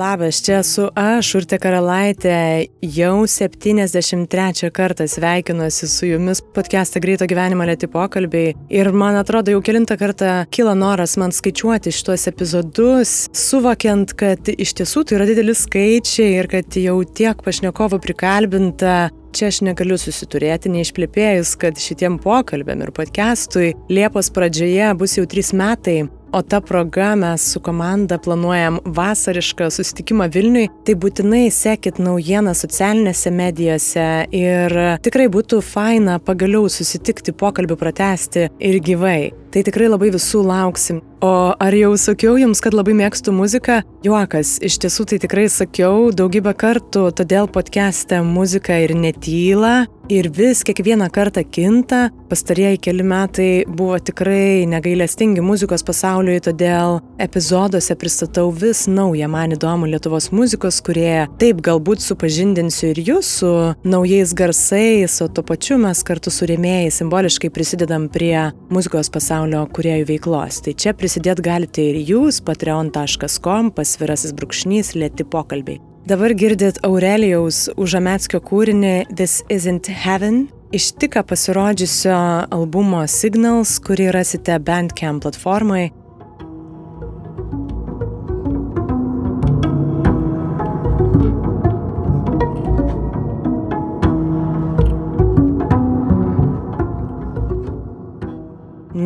[0.00, 7.66] Labas, čia esu aš, Urte Karalaitė, jau 73 kartą sveikinuosi su jumis podcast'ą Greito gyvenimo
[7.68, 8.54] lėti pokalbiai.
[8.72, 14.72] Ir man atrodo jau kilintą kartą kyla noras man skaičiuoti šituos epizodus, suvokiant, kad iš
[14.78, 19.10] tiesų tai yra dideli skaičiai ir kad jau tiek pašnekovų prikalbinta.
[19.36, 25.52] Čia aš negaliu susiturėti, neišplėpėjus, kad šitiem pokalbėm ir podcastui Liepos pradžioje bus jau trys
[25.54, 26.00] metai,
[26.32, 33.32] O ta proga mes su komanda planuojam vasarišką susitikimą Vilniui, tai būtinai sekit naujieną socialinėse
[33.34, 39.32] medijose ir tikrai būtų faina pagaliau susitikti, pokalbį pratesti ir gyvai.
[39.50, 41.00] Tai tikrai labai visų lauksim.
[41.20, 43.82] O ar jau sakiau jums, kad labai mėgstu muziką?
[44.06, 50.62] Juokas, iš tiesų tai tikrai sakiau daugybę kartų, todėl podcast'e muzika ir netyla, ir vis
[50.64, 52.08] kiekvieną kartą kinta.
[52.30, 59.90] Pastarieji keli metai buvo tikrai negailestingi muzikos pasauliui, todėl epizoduose pristatau vis naują man įdomų
[59.92, 61.26] Lietuvos muzikos kurieją.
[61.42, 63.52] Taip, galbūt supažindinsiu ir jūs su
[63.84, 69.39] naujais garsais, o tuo pačiu mes kartu su rėmėjai simboliškai prisidedam prie muzikos pasaulio
[69.76, 70.60] kuriejų veiklos.
[70.64, 75.80] Tai čia prisidėti galite ir jūs, patreon.com, pasvirasis brūkšnys, lėti pokalbiai.
[76.08, 82.16] Dabar girdit Aurelijaus Užametskio kūrinį This Isn't Heaven iš tik pasirodžiusio
[82.50, 85.90] albumo Signals, kurį rasite Bandcamp platformai.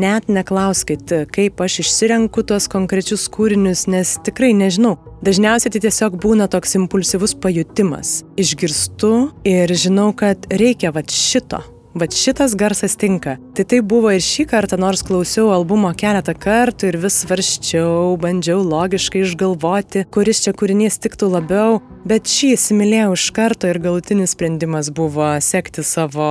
[0.05, 4.99] Net neklauskit, kaip aš išsirenku tuos konkrečius kūrinius, nes tikrai nežinau.
[5.25, 8.19] Dažniausiai tai tiesiog būna toks impulsyvus pajutimas.
[8.37, 9.15] Išgirstu
[9.49, 11.63] ir žinau, kad reikia va šito.
[11.94, 13.37] Va šitas garsas tinka.
[13.55, 18.65] Tai tai buvo ir šį kartą, nors klausiau albumo keletą kartų ir vis svarščiau, bandžiau
[18.66, 24.91] logiškai išgalvoti, kuris čia kūrinys tiktų labiau, bet šį įsimylėjau iš karto ir galutinis sprendimas
[24.91, 26.27] buvo sekti savo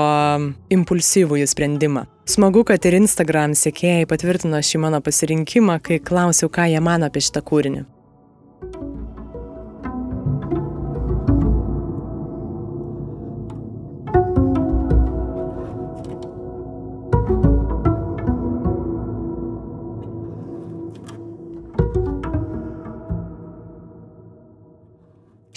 [0.68, 2.10] impulsyvųjų sprendimą.
[2.28, 7.24] Smagu, kad ir Instagram sekėjai patvirtino šį mano pasirinkimą, kai klausiau, ką jie mano apie
[7.24, 7.88] šitą kūrinį.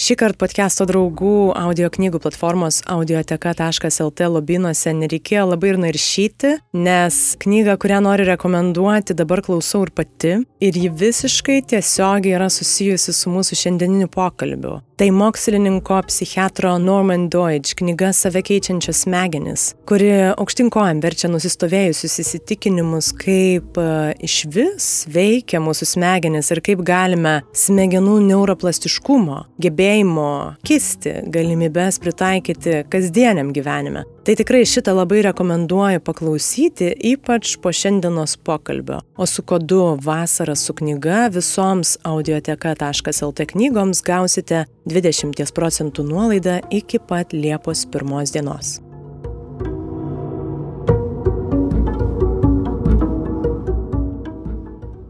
[0.07, 7.75] Šį kartą podcast'o draugų audio knygų platformos audioteka.lt lobinuose nereikėjo labai ir naršyti, nes knygą,
[7.83, 10.37] kurią noriu rekomenduoti, dabar klausau ir pati.
[10.63, 14.77] Ir ji visiškai tiesiogiai yra susijusi su mūsų šiandieniniu pokalbiu.
[14.97, 23.77] Tai mokslininko psichiatro Norman Deutsch knyga Save keičiančios smegenis, kuri aukštinkojam verčia nusistovėjusius įsitikinimus, kaip
[23.77, 23.85] e,
[24.25, 30.31] iš vis veikia mūsų smegenis ir kaip galime smegenų neuroplastiškumo, gebėjimo
[30.65, 34.09] kisti, galimybės pritaikyti kasdieniam gyvenime.
[34.27, 38.99] Tai tikrai šitą labai rekomenduoju paklausyti, ypač po šiandienos pokalbio.
[39.17, 47.39] O su kodu vasara su knyga visoms audioteka.lt knygoms gausite 20 procentų nuolaidą iki pat
[47.39, 48.81] Liepos pirmos dienos.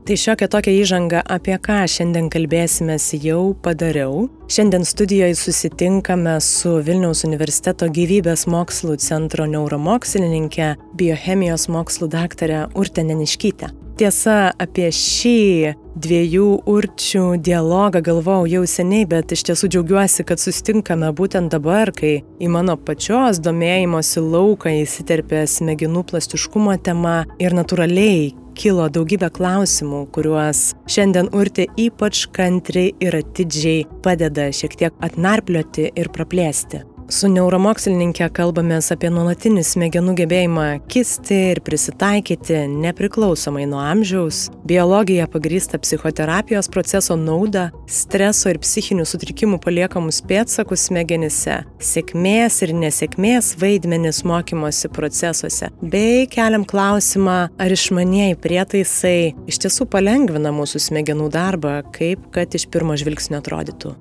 [0.07, 4.29] Tai šiokia tokia įžanga, apie ką šiandien kalbėsimės, jau padariau.
[4.47, 13.73] Šiandien studijoje susitinkame su Vilniaus universiteto gyvybės mokslų centro neuromokslininkė, biochemijos mokslų daktarė Urte Neniškytė.
[13.99, 21.11] Tiesa, apie šį dviejų určių dialogą galvojau jau seniai, bet iš tiesų džiaugiuosi, kad susitinkame
[21.19, 28.89] būtent dabar, kai į mano pačios domėjimosi lauką įsiterpė smegenų plastiškumo tema ir natūraliai kilo
[28.93, 36.85] daugybė klausimų, kuriuos šiandien urti ypač kantriai ir atidžiai padeda šiek tiek atnarplioti ir praplėsti.
[37.07, 45.79] Su neuromokslininkė kalbamės apie nuolatinį smegenų gebėjimą kisti ir prisitaikyti nepriklausomai nuo amžiaus, biologiją pagrįstą
[45.85, 54.91] psichoterapijos proceso naudą, streso ir psichinių sutrikimų paliekamus pėtsakus smegenyse, sėkmės ir nesėkmės vaidmenis mokymosi
[54.91, 62.59] procesuose, bei keliam klausimą, ar išmanieji prietaisai iš tiesų palengvina mūsų smegenų darbą, kaip kad
[62.59, 63.95] iš pirmo žvilgsnio atrodytų.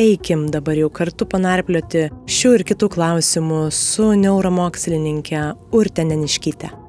[0.00, 5.42] Eikim dabar jau kartu panarplioti šių ir kitų klausimų su neuromokslininkė
[5.76, 6.81] Urte Neniškyte.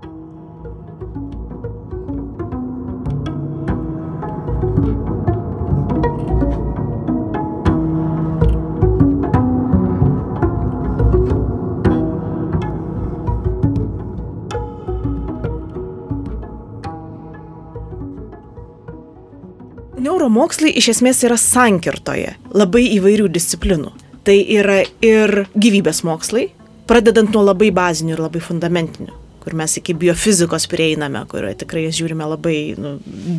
[20.33, 23.91] Neuromokslai iš esmės yra sankirtoje labai įvairių disciplinų.
[24.25, 26.47] Tai yra ir gyvybės mokslai,
[26.89, 32.23] pradedant nuo labai bazinių ir labai fundamentinių kur mes iki biofizikos prieiname, kurioje tikrai žiūrime
[32.31, 32.93] labai nu,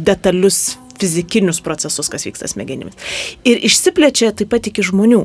[0.04, 2.94] detalius fizikinius procesus, kas vyksta smegenimis.
[3.48, 5.22] Ir išsiplečia taip pat iki žmonių.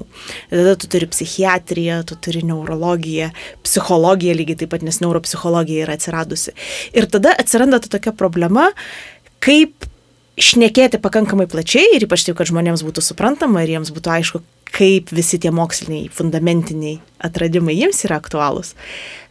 [0.54, 3.30] Tada tu turi psichiatriją, tu turi neurologiją,
[3.68, 6.56] psichologiją lygiai taip pat, nes neuropsichologija yra atsiradusi.
[6.96, 8.70] Ir tada atsiranda ta tokia problema,
[9.44, 9.89] kaip
[10.40, 14.42] šnekėti pakankamai plačiai ir ypač taip, kad žmonėms būtų suprantama ir jiems būtų aišku,
[14.76, 18.76] kaip visi tie moksliniai, fundamentiniai atradimai jiems yra aktualūs.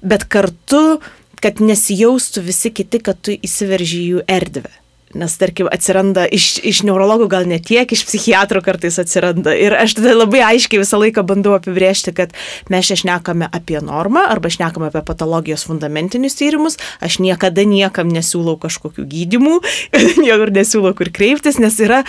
[0.02, 1.00] Bet kartu
[1.42, 4.70] kad nesijaustų visi kiti, kad tu įsiverži jų erdvę.
[5.16, 9.54] Nes, tarkim, atsiranda iš, iš neurologų gal ne tiek, iš psichiatrų kartais atsiranda.
[9.56, 12.34] Ir aš tada labai aiškiai visą laiką bandau apibriežti, kad
[12.68, 16.76] mes čia šnekame apie normą arba šnekame apie patologijos fundamentinius tyrimus.
[17.04, 19.54] Aš niekada niekam nesiūlau kažkokių gydimų,
[20.24, 22.02] niekur nesiūlau kur kreiptis, nes yra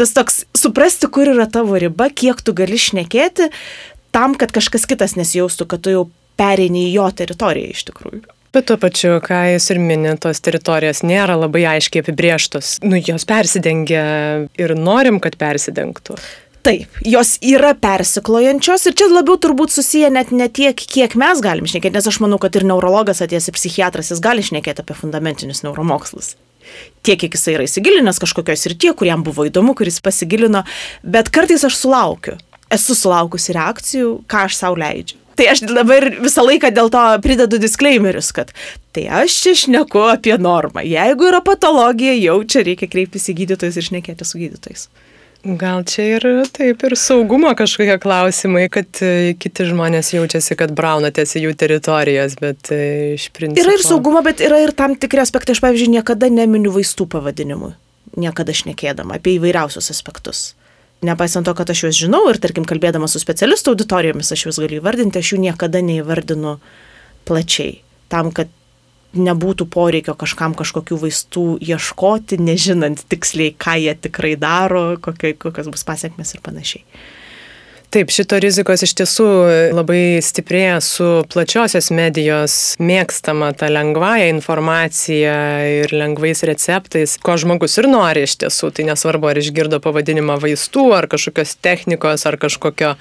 [0.00, 3.50] tas toks suprasti, kur yra tavo riba, kiek tu gali šnekėti
[4.16, 6.06] tam, kad kažkas kitas nesijaustų, kad tu jau
[6.40, 8.35] pereini į jo teritoriją iš tikrųjų.
[8.56, 12.78] Bet tuo pačiu, ką jūs ir minėt, tos teritorijos nėra labai aiškiai apibrieštos.
[12.88, 14.04] Nu, jos persidengia
[14.56, 16.16] ir norim, kad persidengtų.
[16.64, 21.68] Taip, jos yra persiklojančios ir čia labiau turbūt susiję net ne tiek, kiek mes galim
[21.68, 25.60] šnekėti, nes aš manau, kad ir neurologas atėjęs ir psichiatras, jis gali šnekėti apie fundamentinius
[25.66, 26.32] neuromokslus.
[27.04, 30.64] Tiek, kiek jisai yra įsigilinęs kažkokios ir tie, kuriam buvo įdomu, kuris pasigilino,
[31.04, 32.40] bet kartais aš sulaukiu,
[32.72, 35.20] esu sulaukusi reakcijų, ką aš savo leidžiu.
[35.36, 38.52] Tai aš dabar visą laiką dėl to pridedu disclaimerius, kad
[38.96, 40.84] tai aš čia šneku apie normą.
[40.86, 44.88] Jeigu yra patologija, jau čia reikia kreiptis į gydytojus ir šnekėti su gydytojais.
[45.46, 51.36] Gal čia ir taip ir saugumo kažkokie klausimai, kad e, kiti žmonės jaučiasi, kad braunatės
[51.38, 53.62] į jų teritorijas, bet e, iš principo.
[53.62, 55.54] Yra ir saugumo, bet yra ir tam tikri aspektai.
[55.54, 57.74] Aš, pavyzdžiui, niekada neminiu vaistų pavadinimų,
[58.18, 60.48] niekada šnekėdama apie įvairiausius aspektus
[61.04, 64.80] nepaisant to, kad aš juos žinau ir, tarkim, kalbėdama su specialistų auditorijomis, aš juos galiu
[64.80, 66.56] įvardinti, aš jų niekada neįvardinu
[67.28, 67.80] plačiai.
[68.12, 68.52] Tam, kad
[69.16, 75.86] nebūtų poreikio kažkam kažkokių vaistų ieškoti, nežinant tiksliai, ką jie tikrai daro, kokie, kokios bus
[75.88, 76.84] pasiekmes ir panašiai.
[77.94, 79.26] Taip, šito rizikos iš tiesų
[79.76, 85.36] labai stiprėja su plačiosios medijos mėgstama ta lengvąją informacija
[85.70, 88.72] ir lengvais receptais, ko žmogus ir nori iš tiesų.
[88.74, 92.96] Tai nesvarbu, ar išgirdo pavadinimą vaistų, ar kažkokios technikos, ar kažkokio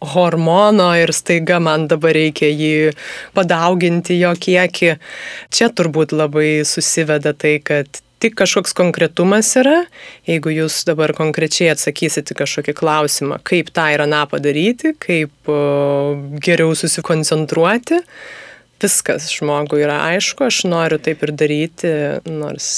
[0.00, 2.92] hormono ir staiga man dabar reikia jį
[3.36, 4.94] padauginti jo kiekį.
[5.54, 9.86] Čia turbūt labai susiveda tai, kad tik kažkoks konkretumas yra,
[10.28, 15.50] jeigu jūs dabar konkrečiai atsakysite kažkokį klausimą, kaip tą ir aną padaryti, kaip
[16.44, 18.02] geriau susikoncentruoti,
[18.80, 21.90] viskas žmogui yra aišku, aš noriu taip ir daryti,
[22.28, 22.68] nors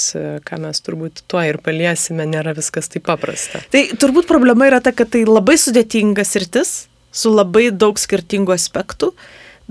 [0.47, 3.63] ką mes turbūt tuo ir paliesime, nėra viskas taip paprasta.
[3.71, 6.75] Tai turbūt problema yra ta, kad tai labai sudėtingas rytis
[7.13, 9.13] su labai daug skirtingų aspektų,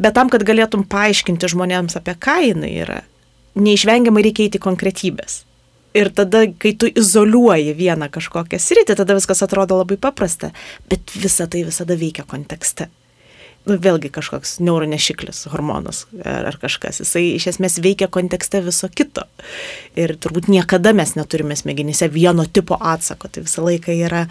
[0.00, 3.00] bet tam, kad galėtum paaiškinti žmonėms apie ką jinai yra,
[3.58, 5.42] neišvengiamai reikia įti konkretybės.
[5.98, 10.52] Ir tada, kai tu izoliuoji vieną kažkokią sritį, tada viskas atrodo labai paprasta,
[10.88, 12.88] bet visa tai visada veikia kontekste
[13.68, 17.00] nu, vėlgi kažkoks neuronešiklis, hormonas ar, ar kažkas.
[17.02, 19.24] Jisai iš esmės veikia kontekste viso kito.
[19.98, 23.30] Ir turbūt niekada mes neturime smegenyse vieno tipo atsako.
[23.32, 24.24] Tai visą laiką yra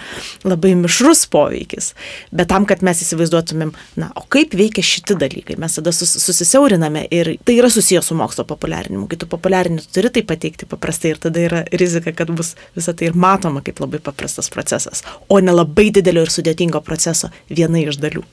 [0.47, 1.91] labai mišrus poveikis.
[2.35, 7.05] Bet tam, kad mes įsivaizduotumėm, na, o kaip veikia šiti dalykai, mes tada sus, susisiauriname
[7.13, 9.07] ir tai yra susijęs su mokslo populiarinimu.
[9.11, 12.95] Kai tu populiarini, tu turi tai pateikti paprastai ir tada yra rizika, kad bus visą
[12.97, 17.79] tai ir matoma kaip labai paprastas procesas, o ne labai didelio ir sudėtingo proceso viena
[17.81, 18.25] iš dalių.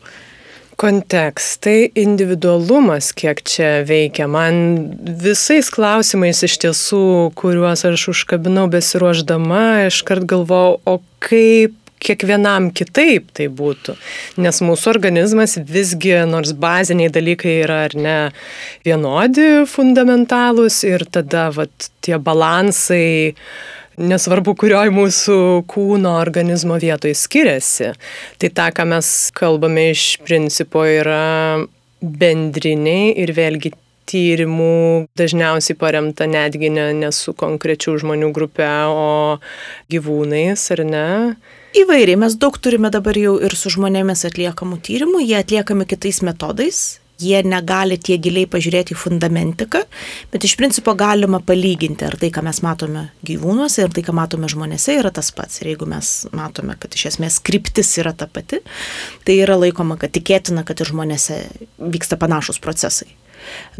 [0.78, 4.28] Kontekstai, individualumas, kiek čia veikia.
[4.30, 4.60] Man
[5.24, 7.00] visais klausimais iš tiesų,
[7.38, 13.96] kuriuos aš užkabinau besiruoždama, iškart galvojau, o kaip kiekvienam kitaip tai būtų.
[14.38, 18.18] Nes mūsų organizmas visgi, nors baziniai dalykai yra ar ne
[18.86, 23.34] vienodi, fundamentalūs ir tada vat, tie balansai,
[23.98, 25.38] nesvarbu, kurioj mūsų
[25.70, 27.92] kūno organizmo vietoje skiriasi.
[28.38, 31.58] Tai ta, ką mes kalbame iš principo, yra
[32.00, 33.74] bendriniai ir vėlgi
[34.08, 39.38] tyrimų dažniausiai paremta netgi ne, ne su konkrečių žmonių grupe, o
[39.92, 41.08] gyvūnais, ar ne?
[41.76, 46.80] Įvairiai, mes daug turime dabar jau ir su žmonėmis atliekamų tyrimų, jie atliekami kitais metodais,
[47.18, 49.82] jie negali tiek giliai pažiūrėti į fundamentiką,
[50.32, 54.50] bet iš principo galima palyginti, ar tai, ką mes matome gyvūnuose ir tai, ką matome
[54.50, 55.60] žmonėse, yra tas pats.
[55.62, 58.62] Ir jeigu mes matome, kad iš esmės kryptis yra ta pati,
[59.26, 61.42] tai yra laikoma, kad tikėtina, kad ir žmonėse
[61.78, 63.10] vyksta panašus procesai.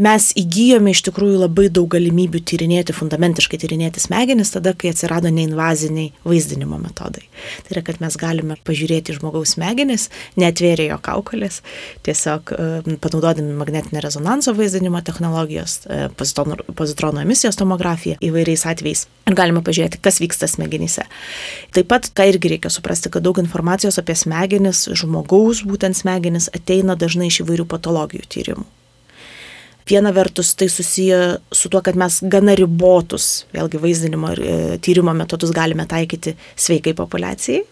[0.01, 6.13] Mes įgyjome iš tikrųjų labai daug galimybių tyrinėti, fundamentiškai tyrinėti smegenis tada, kai atsirado neinvaziniai
[6.29, 7.25] vaizdinimo metodai.
[7.67, 10.09] Tai yra, kad mes galime pažiūrėti žmogaus smegenis,
[10.41, 11.61] netvėrė jo kaukolės,
[12.07, 19.07] tiesiog e, panaudodami magnetinę rezonanso vaizdinimo technologijos, e, pozitronų emisijos tomografiją įvairiais atvejais.
[19.29, 21.05] Ir galime pažiūrėti, kas vyksta smegenyse.
[21.77, 26.97] Taip pat, ką irgi reikia suprasti, kad daug informacijos apie smegenis, žmogaus būtent smegenis ateina
[26.99, 28.69] dažnai iš įvairių patologijų tyrimų.
[29.89, 35.15] Viena vertus tai susiję su tuo, kad mes gana ribotus, vėlgi vaizdinimo ir e, tyrimo
[35.17, 37.63] metodus galime taikyti sveikai populiacijai,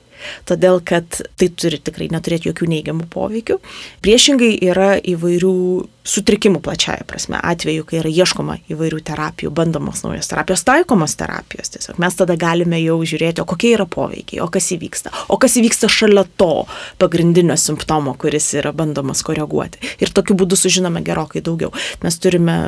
[0.49, 3.59] todėl kad tai turi tikrai neturėti jokių neigiamų poveikių.
[4.05, 5.55] Priešingai yra įvairių
[6.07, 11.73] sutrikimų plačiaja prasme, atveju, kai yra ieškoma įvairių terapijų, bandomos naujos terapijos, taikomos terapijos.
[11.75, 15.59] Tiesiog mes tada galime jau žiūrėti, o kokie yra poveikiai, o kas įvyksta, o kas
[15.59, 16.53] įvyksta šalia to
[17.03, 19.83] pagrindinio simptomo, kuris yra bandomas koreguoti.
[20.03, 21.75] Ir tokiu būdu sužinome gerokai daugiau.
[22.07, 22.59] Mes turime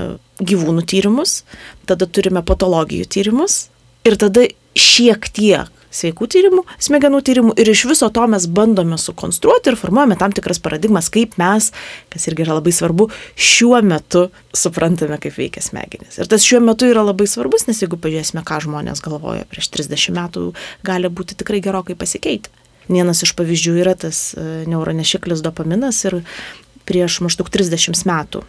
[0.42, 1.42] gyvūnų tyrimus,
[1.86, 3.68] tada turime patologijų tyrimus
[4.06, 4.46] ir tada
[4.78, 10.18] šiek tiek sveikų tyrimų, smegenų tyrimų ir iš viso to mes bandome sukonstruoti ir formuojame
[10.20, 11.70] tam tikras paradigmas, kaip mes,
[12.12, 16.20] kas irgi yra labai svarbu, šiuo metu suprantame, kaip veikia smegenys.
[16.20, 20.14] Ir tas šiuo metu yra labai svarbus, nes jeigu pažiūrėsime, ką žmonės galvoja prieš 30
[20.18, 20.50] metų,
[20.86, 22.52] gali būti tikrai gerokai pasikeitę.
[22.88, 26.22] Vienas iš pavyzdžių yra tas e, neuronešiklis dopaminas ir
[26.88, 28.46] prieš maždaug 30 metų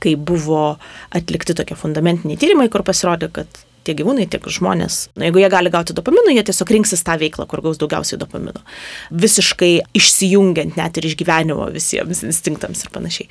[0.00, 0.76] kai buvo
[1.16, 5.70] atlikti tokie fundamentiniai tyrimai, kur pasirodė, kad tiek gyvūnai, tiek žmonės, na, jeigu jie gali
[5.72, 8.62] gauti dopamino, jie tiesiog rinksis tą veiklą, kur gaus daugiausiai dopamino.
[9.24, 13.30] Visiškai išsijungiant net ir iš gyvenimo visiems instinktams ir panašiai.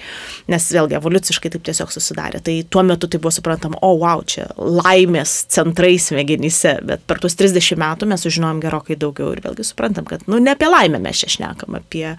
[0.52, 2.42] Nes vėlgi evoliuciškai taip tiesiog susidarė.
[2.46, 7.38] Tai tuo metu tai buvo suprantama, o wow, čia laimės centrai smegenyse, bet per tuos
[7.40, 11.24] 30 metų mes sužinojom gerokai daugiau ir vėlgi suprantam, kad, nu, ne apie laimę mes
[11.24, 12.16] čia šnekam, apie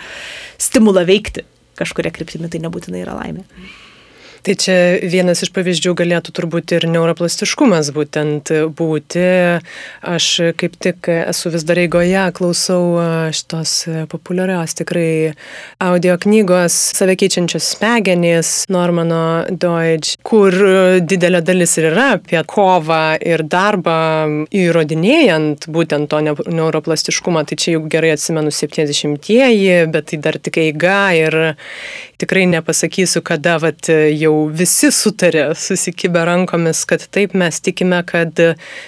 [0.63, 3.45] stimulą veikti kažkuria kryptimi, tai nebūtinai yra laimė.
[4.47, 9.25] Tai čia vienas iš pavyzdžių galėtų turbūt ir neuroplastiškumas būtent būti.
[10.07, 10.27] Aš
[10.61, 12.95] kaip tik esu vis dar eigoje, klausau
[13.35, 13.73] šitos
[14.13, 15.33] populiarios tikrai
[15.83, 20.55] audio knygos Save keičiančios smegenys Normano Deutsch, kur
[21.03, 23.99] didelė dalis ir yra apie kovą ir darbą
[24.55, 27.43] įrodinėjant būtent to neuroplastiškumą.
[27.51, 31.41] Tai čia jau gerai atsimenu 70-ieji, bet tai dar tik eiga ir
[32.21, 38.41] tikrai nepasakysiu, kada vat, jau visi sutarė, susikibę rankomis, kad taip mes tikime, kad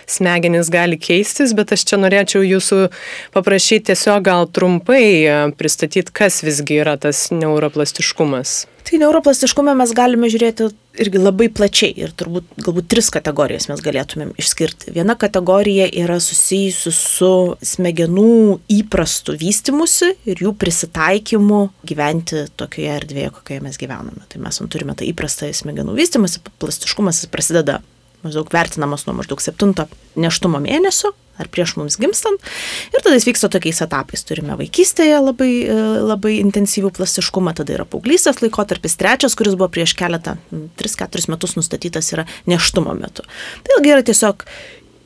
[0.09, 2.89] smegenys gali keistis, bet aš čia norėčiau jūsų
[3.37, 8.65] paprašyti tiesiog gal trumpai pristatyti, kas visgi yra tas neuroplastiškumas.
[8.87, 10.69] Tai neuroplastiškumą mes galime žiūrėti
[11.03, 14.95] irgi labai plačiai ir turbūt galbūt tris kategorijas mes galėtumėm išskirti.
[14.97, 17.33] Viena kategorija yra susijusi su
[17.73, 24.25] smegenų įprastu vystimusi ir jų prisitaikymu gyventi tokioje erdvėje, kokioje mes gyvename.
[24.33, 27.83] Tai mes turime tą įprastą smegenų vystimąsi, plastiškumas prasideda
[28.25, 32.43] maždaug vertinamas nuo maždaug septinto neštumo mėnesio ar prieš mums gimstant.
[32.91, 34.25] Ir tada jis vyksta tokiais etapais.
[34.27, 39.95] Turime vaikystėje labai, e, labai intensyvų plastiškumą, tada yra paauglystės laikotarpis, trečias, kuris buvo prieš
[39.99, 40.37] keletą,
[40.83, 43.23] 3-4 metus nustatytas yra neštumo metu.
[43.63, 44.43] Tai ilgai yra tiesiog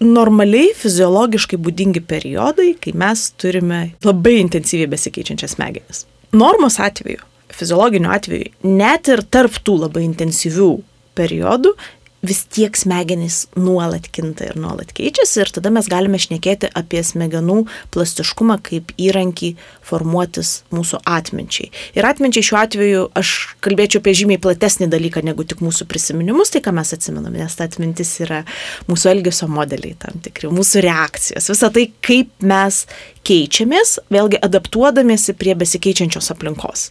[0.02, 6.06] normaliai, fiziologiškai būdingi periodai, kai mes turime labai intensyviai besikeičiančias smegenis.
[6.32, 10.72] Normos atveju, fiziologiniu atveju, net ir tarp tų labai intensyvių
[11.18, 11.76] periodų
[12.22, 17.64] vis tiek smegenys nuolat kinta ir nuolat keičiasi ir tada mes galime šnekėti apie smegenų
[17.94, 19.52] plastiškumą kaip įrankį
[19.86, 21.72] formuotis mūsų atminčiai.
[21.98, 26.62] Ir atminčiai šiuo atveju aš kalbėčiau apie žymiai platesnį dalyką negu tik mūsų prisiminimus, tai
[26.62, 28.44] ką mes atsimename, nes ta atmintis yra
[28.90, 32.84] mūsų elgesio modeliai tam tikri, mūsų reakcijos, visa tai, kaip mes
[33.26, 36.90] keičiamės, vėlgi adaptuodamėsi prie besikeičiančios aplinkos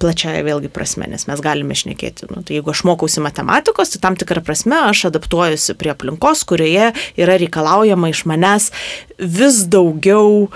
[0.00, 4.16] plačiaja vėlgi prasme, nes mes galime šnekėti, nu, tai jeigu aš mokausi matematikos, tai tam
[4.20, 6.90] tikrą prasme aš adaptuojuosi prie aplinkos, kurioje
[7.20, 8.70] yra reikalaujama iš manęs
[9.18, 10.48] vis daugiau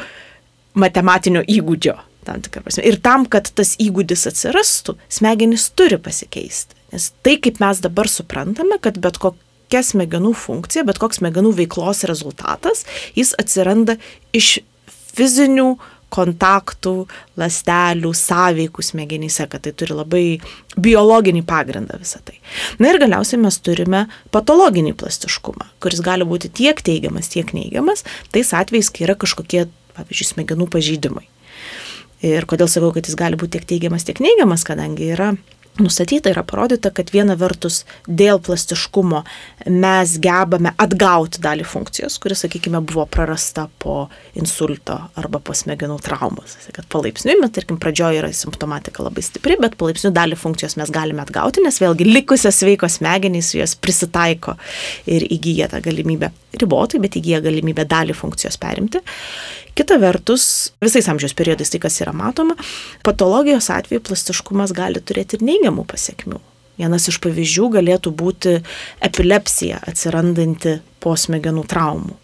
[0.78, 1.98] matematinio įgūdžio.
[2.24, 2.40] Tam
[2.80, 6.72] ir tam, kad tas įgūdis atsirastų, smegenys turi pasikeisti.
[6.94, 12.00] Nes tai, kaip mes dabar suprantame, kad bet kokia smegenų funkcija, bet koks smegenų veiklos
[12.08, 12.86] rezultatas,
[13.18, 13.98] jis atsiranda
[14.32, 14.56] iš
[15.14, 16.94] fizinių uh, kontaktų,
[17.40, 20.24] lastelių, sąveikų smegenyse, kad tai turi labai
[20.80, 22.38] biologinį pagrindą visą tai.
[22.82, 28.54] Na ir galiausiai mes turime patologinį plastiškumą, kuris gali būti tiek teigiamas, tiek neigiamas, tais
[28.56, 29.66] atvejais, kai yra kažkokie,
[29.98, 31.26] pavyzdžiui, smegenų pažydimai.
[32.24, 35.34] Ir kodėl sakau, kad jis gali būti tiek teigiamas, tiek neigiamas, kadangi yra
[35.78, 39.22] nustatyta, yra parodyta, kad viena vertus dėl plastiškumo
[39.72, 44.04] mes gebame atgauti dalį funkcijos, kuris, sakykime, buvo prarasta po
[44.38, 46.56] insulto arba po smegenų traumos.
[46.74, 51.24] Kad palaipsniui, mes, tarkim, pradžioje yra simptomatika labai stipri, bet palaipsniui dalį funkcijos mes galime
[51.24, 54.54] atgauti, nes vėlgi likusios sveikos smegenys jos prisitaiko
[55.10, 59.02] ir įgyja tą galimybę ribotai, bet įgyja galimybę dalį funkcijos perimti.
[59.74, 62.54] Kita vertus, visais amžiaus periodais tai, kas yra matoma,
[63.06, 66.38] patologijos atveju plastiškumas gali turėti ir neigiamų pasiekmių.
[66.78, 68.58] Vienas iš pavyzdžių galėtų būti
[69.02, 72.14] epilepsija atsirandanti po smegenų traumų.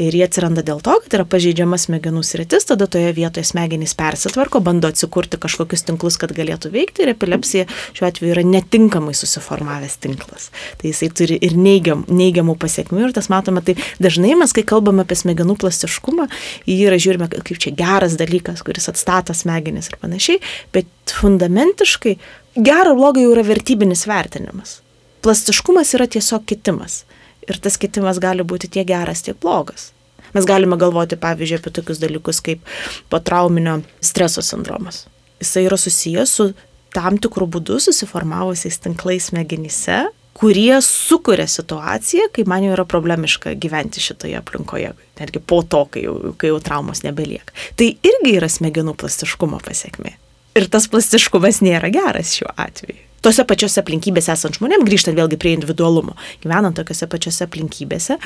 [0.00, 4.62] Ir jie atsiranda dėl to, kad yra pažeidžiama smegenų sritis, tada toje vietoje smegenys persitvarko,
[4.64, 7.66] bando atsikurti kažkokius tinklus, kad galėtų veikti ir epilepsija
[7.98, 10.48] šiuo atveju yra netinkamai susiformavęs tinklas.
[10.80, 15.04] Tai jisai turi ir neigiam, neigiamų pasiekmių ir tas matome, tai dažnai mes, kai kalbame
[15.04, 16.30] apie smegenų plastiškumą,
[16.64, 20.40] jį yra žiūrime kaip čia geras dalykas, kuris atstato smegenis ir panašiai,
[20.72, 20.88] bet
[21.20, 22.16] fundamentiškai
[22.56, 24.78] gero blogai jau yra vertybinis vertinimas.
[25.20, 27.02] Plastiškumas yra tiesiog kitimas
[27.48, 29.90] ir tas kitimas gali būti tiek geras, tiek blogas.
[30.34, 32.62] Mes galime galvoti, pavyzdžiui, apie tokius dalykus kaip
[33.10, 35.04] potrauminio streso sindromas.
[35.42, 36.50] Jisai yra susijęs su
[36.94, 40.04] tam tikrų būdų susiformavusiais tinklais smegenyse,
[40.40, 46.06] kurie sukuria situaciją, kai man jau yra problemiška gyventi šitoje aplinkoje, netgi po to, kai
[46.06, 47.54] jau, kai jau traumos nebelieka.
[47.76, 50.14] Tai irgi yra smegenų plastiškumo pasiekmė.
[50.58, 55.54] Ir tas plastiškumas nėra geras šiuo atveju tose pačiose aplinkybėse esant žmonėm, grįžtant vėlgi prie
[55.56, 58.18] individualumo, gyvenant tokiose pačiose aplinkybėse,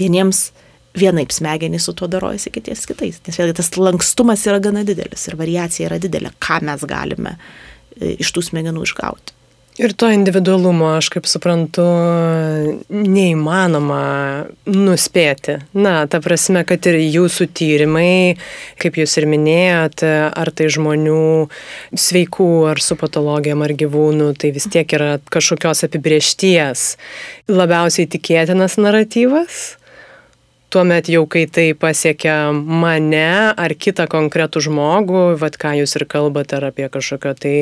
[0.00, 0.48] vieniems
[0.98, 3.20] vienaip smegenys su tuo darojasi, kities kitais.
[3.26, 8.16] Nes vėlgi tas lankstumas yra gana didelis ir variacija yra didelė, ką mes galime e,
[8.18, 9.37] iš tų smegenų išgauti.
[9.78, 11.84] Ir to individualumo, aš kaip suprantu,
[12.90, 14.00] neįmanoma
[14.66, 15.60] nuspėti.
[15.78, 18.34] Na, ta prasme, kad ir jūsų tyrimai,
[18.82, 21.22] kaip jūs ir minėjote, ar tai žmonių
[21.94, 26.88] sveikų, ar su patologijom, ar gyvūnų, tai vis tiek yra kažkokios apibriešties
[27.46, 29.78] labiausiai tikėtinas naratyvas
[30.70, 36.58] tuomet jau kai tai pasiekia mane ar kitą konkretų žmogų, vad ką jūs ir kalbate,
[36.58, 37.54] ar apie kažkokio tai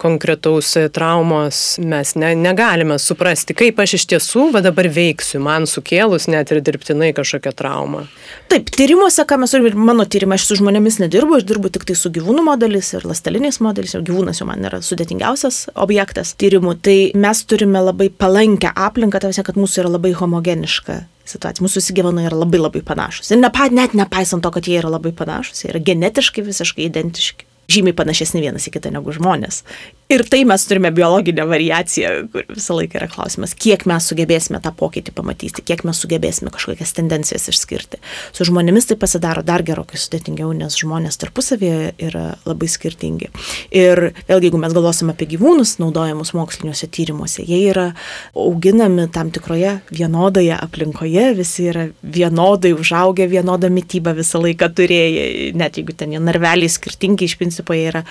[0.00, 6.28] konkretaus traumos, mes ne, negalime suprasti, kaip aš iš tiesų va dabar veiksiu, man sukėlus
[6.32, 8.04] net ir dirbtinai kažkokią traumą.
[8.52, 11.96] Taip, tyrimuose, ką mes turime, mano tyrimai, aš su žmonėmis nedirbu, aš dirbu tik tai
[11.96, 16.98] su gyvūnų modelis ir lasteliniais modeliais, ir gyvūnas jau man yra sudėtingiausias objektas tyrimų, tai
[17.16, 21.64] mes turime labai palankę aplinką, tai kad mūsų yra labai homogeniška situacija.
[21.64, 23.30] Mūsų susigyvenai yra labai labai panašus.
[23.32, 27.48] Ir nepa, net nepaisant to, kad jie yra labai panašus, jie yra genetiškai visiškai identiški
[27.70, 29.62] žymiai panašesni vienas į kitą negu žmonės.
[30.10, 34.72] Ir tai mes turime biologinę variaciją, kur visą laiką yra klausimas, kiek mes sugebėsime tą
[34.74, 38.00] pokytį pamatyti, kiek mes sugebėsime kažkokias tendencijas išskirti.
[38.34, 43.28] Su žmonėmis tai pasidaro dar gerokai sudėtingiau, nes žmonės tarpusavėje yra labai skirtingi.
[43.70, 47.86] Ir vėlgi, jeigu mes galvosim apie gyvūnus naudojamus moksliniuose tyrimuose, jie yra
[48.34, 55.78] auginami tam tikroje vienodoje aplinkoje, visi yra vienodai užaugę, vienodą mytybą visą laiką turėję, net
[55.78, 58.06] jeigu ten jie narveliai skirtingi iš principo jie yra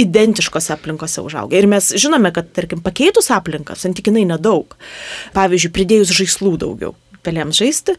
[0.00, 1.58] identiškose aplinkose užauga.
[1.58, 4.76] Ir mes žinome, kad, tarkim, pakeitus aplinką, santykinai nedaug,
[5.36, 6.94] pavyzdžiui, pridėjus žaislų daugiau,
[7.26, 7.96] pelėms žaisti,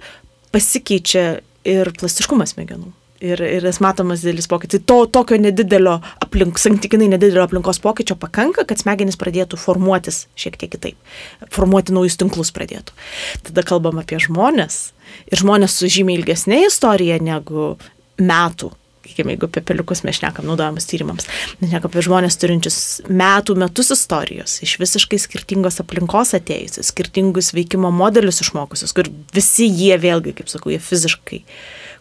[0.55, 1.27] pasikeičia
[1.67, 2.91] ir plastiškumas smegenų.
[3.21, 4.81] Ir, ir tas matomas didelis pokytis.
[4.89, 10.71] To tokio nedidelio aplink, santykinai nedidelio aplinkos pokyčio pakanka, kad smegenys pradėtų formuotis šiek tiek
[10.73, 11.13] kitaip.
[11.53, 12.97] Formuoti naujus tinklus pradėtų.
[13.45, 14.87] Tada kalbam apie žmonės.
[15.29, 17.75] Ir žmonės su žymiai ilgesnė istorija negu
[18.17, 21.27] metų sakykime, jeigu apie peliukus mes šnekam naudojamus tyrimams,
[21.59, 22.77] mes šnekam apie žmonės turinčius
[23.09, 29.97] metų metus istorijos, iš visiškai skirtingos aplinkos atėjusius, skirtingus veikimo modelius išmokusius, kur visi jie
[30.01, 31.41] vėlgi, kaip sakau, jie fiziškai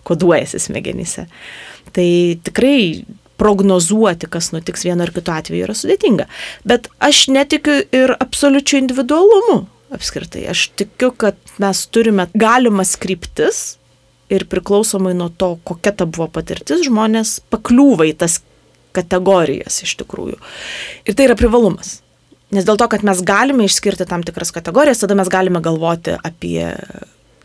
[0.08, 1.26] koduojasi smegenyse.
[1.96, 2.10] Tai
[2.46, 3.04] tikrai
[3.40, 6.28] prognozuoti, kas nutiks vienu ar kitu atveju, yra sudėtinga.
[6.68, 9.62] Bet aš netikiu ir absoliučiu individualumu
[9.94, 10.44] apskritai.
[10.52, 13.79] Aš tikiu, kad mes turime galimas kryptis,
[14.30, 18.40] ir priklausomai nuo to, kokia ta buvo patirtis, žmonės pakliūva į tas
[18.96, 20.38] kategorijas iš tikrųjų.
[21.06, 21.98] Ir tai yra privalumas.
[22.50, 26.64] Nes dėl to, kad mes galime išskirti tam tikras kategorijas, tada mes galime galvoti apie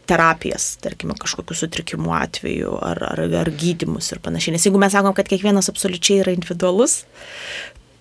[0.09, 4.55] terapijas, tarkime, kažkokių sutrikimų atveju ar, ar, ar gydimus ir panašiai.
[4.55, 6.99] Nes jeigu mes sakom, kad kiekvienas absoliučiai yra individualus,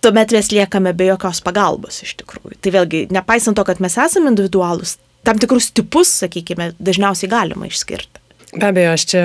[0.04, 2.58] tuomet mes liekame be jokios pagalbos iš tikrųjų.
[2.64, 8.23] Tai vėlgi, nepaisant to, kad mes esame individualus, tam tikrus tipus, sakykime, dažniausiai galima išskirti.
[8.54, 9.22] Be abejo, aš čia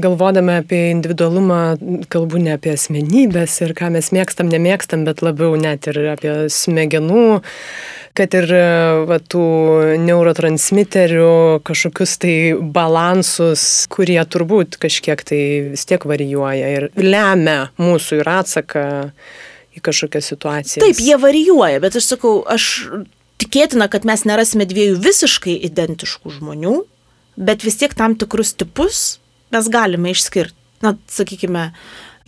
[0.00, 1.60] galvodama apie individualumą
[2.12, 7.42] kalbu ne apie asmenybės ir ką mes mėgstam, nemėgstam, bet labiau net ir apie smegenų,
[8.16, 8.48] kad ir
[9.10, 9.44] va, tų
[10.06, 15.42] neurotransmiterių kažkokius tai balansus, kurie turbūt kažkiek tai
[15.74, 18.84] vis tiek varijuoja ir lemia mūsų ir atsaką
[19.76, 20.84] į kažkokią situaciją.
[20.86, 22.88] Taip, jie varijuoja, bet aš sakau, aš
[23.40, 26.80] tikėtina, kad mes nerasime dviejų visiškai identiškų žmonių,
[27.40, 29.18] bet vis tiek tam tikrus tipus
[29.50, 30.56] mes galime išskirti.
[30.80, 31.66] Na, sakykime,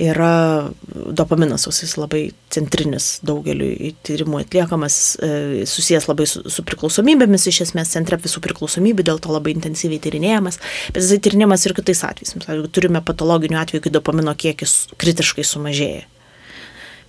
[0.02, 0.68] yra
[1.16, 2.22] dopaminas, jis labai
[2.52, 5.30] centrinis daugeliu tyrimų atliekamas, e,
[5.68, 10.60] susijęs labai su, su priklausomybėmis, iš esmės centre visų priklausomybių, dėl to labai intensyviai tyrinėjamas,
[10.92, 12.68] bet jisai tyrinėjamas ir kitais atvejais.
[12.76, 16.04] Turime patologinių atvejų, kai dopamino kiekis kritiškai sumažėja.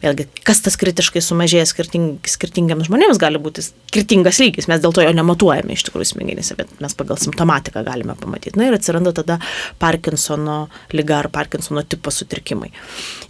[0.03, 5.05] Vėlgi, kas tas kritiškai sumažėjęs skirting, skirtingiams žmonėms gali būti skirtingas lygis, mes dėl to
[5.05, 8.57] jo nematuojame iš tikrųjų smegenyse, bet mes pagal simptomatiką galime pamatyti.
[8.59, 9.39] Na ir atsiranda tada
[9.79, 12.73] Parkinsono lyga ar Parkinsono tipo sutrikimai.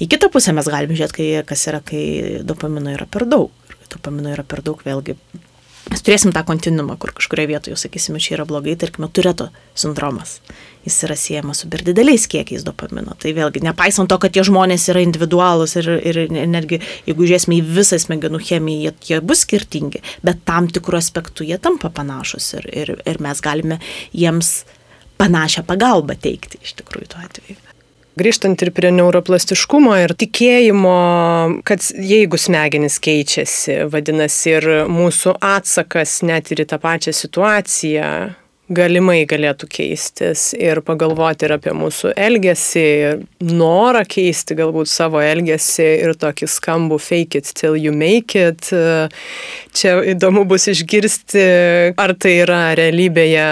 [0.01, 2.03] Į kitą pusę mes galime žiūrėti, kai, kas yra, kai
[2.41, 3.53] dopamino yra per daug.
[3.93, 5.19] Dopamino yra per daug, vėlgi
[5.91, 10.38] Mes turėsim tą kontinuumą, kur kažkurioje vietoje, sakysime, čia yra blogai, tarkime, tureto sindromas.
[10.83, 13.15] Jis yra siejamas su per dideliais kiekiais dopamino.
[13.19, 17.65] Tai vėlgi, nepaisant to, kad tie žmonės yra individualūs ir, ir netgi, jeigu žiūrėsime į
[17.79, 22.71] visą smegenų chemiją, jie, jie bus skirtingi, bet tam tikrų aspektų jie tampa panašus ir,
[22.83, 23.79] ir, ir mes galime
[24.11, 24.63] jiems
[25.21, 27.61] panašią pagalbą teikti iš tikrųjų tuo atveju.
[28.13, 30.97] Grįžtant ir prie neuroplastiškumo ir tikėjimo,
[31.65, 38.11] kad jeigu smegenys keičiasi, vadinasi ir mūsų atsakas net ir į tą pačią situaciją
[38.71, 42.86] galimai galėtų keistis ir pagalvoti ir apie mūsų elgesį,
[43.43, 48.69] norą keisti galbūt savo elgesį ir tokį skambų fake it till you make it.
[49.73, 51.43] Čia įdomu bus išgirsti,
[51.99, 53.47] ar tai yra realybėje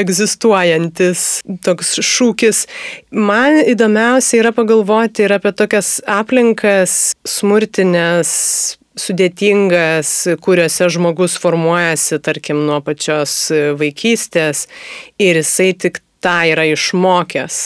[0.00, 1.26] egzistuojantis
[1.66, 2.64] toks šūkis.
[3.12, 8.30] Man įdomiausia yra pagalvoti ir apie tokias aplinkas smurtinės
[8.98, 10.10] sudėtingas,
[10.44, 13.34] kuriuose žmogus formuojasi, tarkim, nuo pačios
[13.78, 14.66] vaikystės
[15.22, 17.58] ir jisai tik tą yra išmokęs.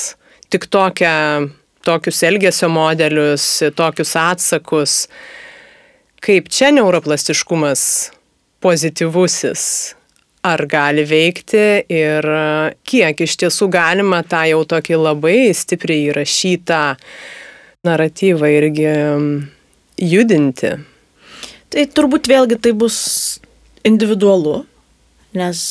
[0.52, 1.14] Tik tokią,
[1.86, 4.96] tokius elgesio modelius, tokius atsakus,
[6.22, 7.82] kaip čia neuroplastiškumas
[8.62, 9.64] pozityvusis,
[10.46, 12.28] ar gali veikti ir
[12.86, 16.84] kiek iš tiesų galima tą jau tokį labai stipriai įrašytą
[17.86, 18.88] naratyvą irgi
[19.98, 20.76] judinti.
[21.72, 22.96] Tai turbūt vėlgi tai bus
[23.88, 24.62] individualu,
[25.36, 25.62] nes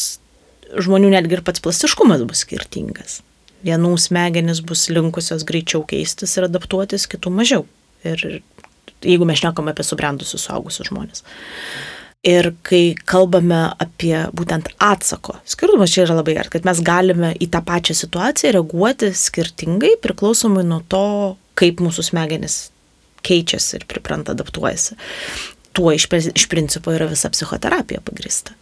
[0.72, 3.20] žmonių netgi ir pats plastiškumas bus skirtingas.
[3.62, 7.68] Vienų smegenis bus linkusios greičiau keistis ir adaptuotis, kitų mažiau.
[8.08, 8.42] Ir
[9.06, 11.26] jeigu mes šnekame apie subrendusius suaugusius žmonės.
[12.26, 17.48] Ir kai kalbame apie būtent atsako, skirtumas čia yra labai geras, kad mes galime į
[17.54, 21.06] tą pačią situaciją reaguoti skirtingai priklausomai nuo to,
[21.58, 22.60] kaip mūsų smegenis
[23.26, 24.98] keičiasi ir pripranta adaptuojasi
[25.78, 28.56] tuo iš, iš principo yra visa psichoterapija pagrista.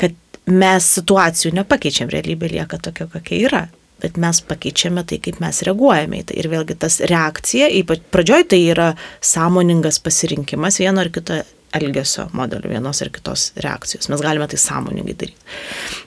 [0.00, 0.16] Kad
[0.50, 3.64] mes situacijų nepakeičiam, realybė lieka tokia, kokia yra.
[4.02, 6.38] Bet mes pakeičiame tai, kaip mes reaguojame į tai.
[6.42, 8.88] Ir vėlgi tas reakcija, ypač pradžioj tai yra
[9.24, 11.38] sąmoningas pasirinkimas vieno ar kito
[11.74, 14.10] elgesio modelio, vienos ar kitos reakcijos.
[14.12, 15.54] Mes galime tai sąmoningai daryti.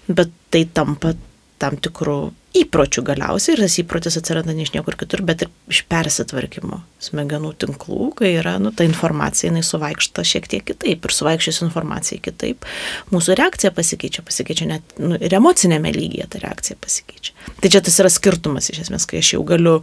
[0.07, 1.15] Bet tai tampa
[1.61, 2.19] tam tikrų
[2.61, 7.53] įpročių galiausiai ir tas įprotis atsiranda ne iš niekur kitur, bet ir iš persitvarkymo smegenų
[7.63, 12.65] tinklų, kai yra, nu, ta informacija, jinai suvaikšta šiek tiek kitaip ir suvaikščios informacija kitaip,
[13.13, 17.35] mūsų reakcija pasikeičia, pasikeičia net nu, ir emocinėme lygyje ta reakcija pasikeičia.
[17.61, 19.79] Tai čia tas yra skirtumas iš esmės, kai aš jau galiu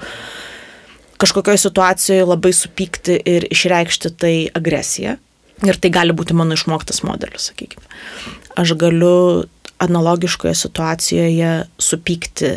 [1.23, 5.19] kažkokioje situacijoje labai supykti ir išreikšti tai agresiją.
[5.65, 7.87] Ir tai gali būti mano išmoktas modelis, sakykime.
[8.59, 9.47] Aš galiu
[9.85, 12.53] analogiškoje situacijoje supykti,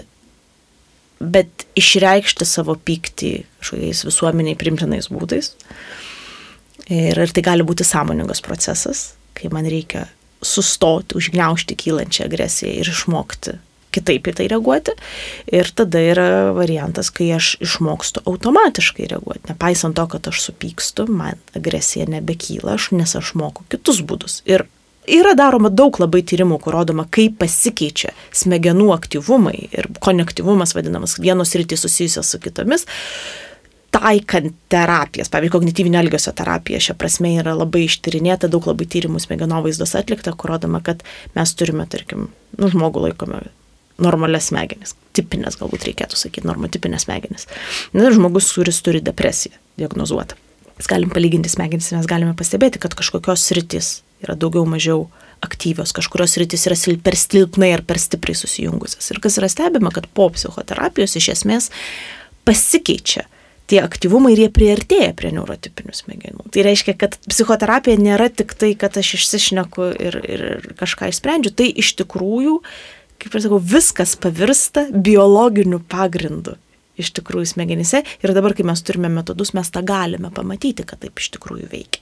[1.19, 5.53] bet išreikšti savo pyktį kažkokiais visuomeniai primtinais būdais.
[6.87, 10.05] Ir, ir tai gali būti sąmoningas procesas, kai man reikia
[10.45, 13.57] sustoti, užgneušti kylančią agresiją ir išmokti
[13.97, 14.93] kitaip į tai reaguoti.
[15.53, 19.47] Ir tada yra variantas, kai aš išmokstu automatiškai reaguoti.
[19.51, 24.41] Nepaisant to, kad aš supykstu, man agresija nebekyla, aš, nes aš moku kitus būdus.
[24.49, 24.67] Ir
[25.07, 31.55] Yra daroma daug labai tyrimų, kur rodoma, kaip pasikeičia smegenų aktyvumai ir konektyvumas vadinamas, vienos
[31.55, 32.83] rytis susijusios su kitomis
[33.97, 39.95] taikant terapijas, pavyzdžiui, kognityvinio elgesio terapija šia prasme yra labai ištyrinėta, daug labai tyrimų smegenovaizdos
[39.97, 41.03] atlikta, kur rodoma, kad
[41.37, 42.27] mes turime, tarkim,
[42.59, 43.45] nu, žmogų laikome
[44.03, 47.47] normalias smegenis, tipinės galbūt reikėtų sakyti, normotipinės smegenis.
[47.95, 50.37] Na, žmogus, kuris turi depresiją diagnozuotą.
[50.77, 55.07] Mes galim palyginti smegenis, mes galime pastebėti, kad kažkokios sritis yra daugiau mažiau
[55.45, 59.11] aktyvios, kažkurios rytis yra per silpnai ar per stipriai susijungusios.
[59.11, 61.69] Ir kas yra stebima, kad po psichoterapijos iš esmės
[62.47, 63.27] pasikeičia
[63.67, 66.45] tie aktyvumai ir jie priartėja prie neurotipinių smegenų.
[66.55, 70.45] Tai reiškia, kad psichoterapija nėra tik tai, kad aš išsišneku ir, ir
[70.79, 72.61] kažką išsprendžiu, tai iš tikrųjų,
[73.19, 76.55] kaip ir sakau, viskas pavirsta biologiniu pagrindu
[77.01, 81.21] iš tikrųjų smegenyse ir dabar, kai mes turime metodus, mes tą galime pamatyti, kad taip
[81.21, 82.01] iš tikrųjų veikia.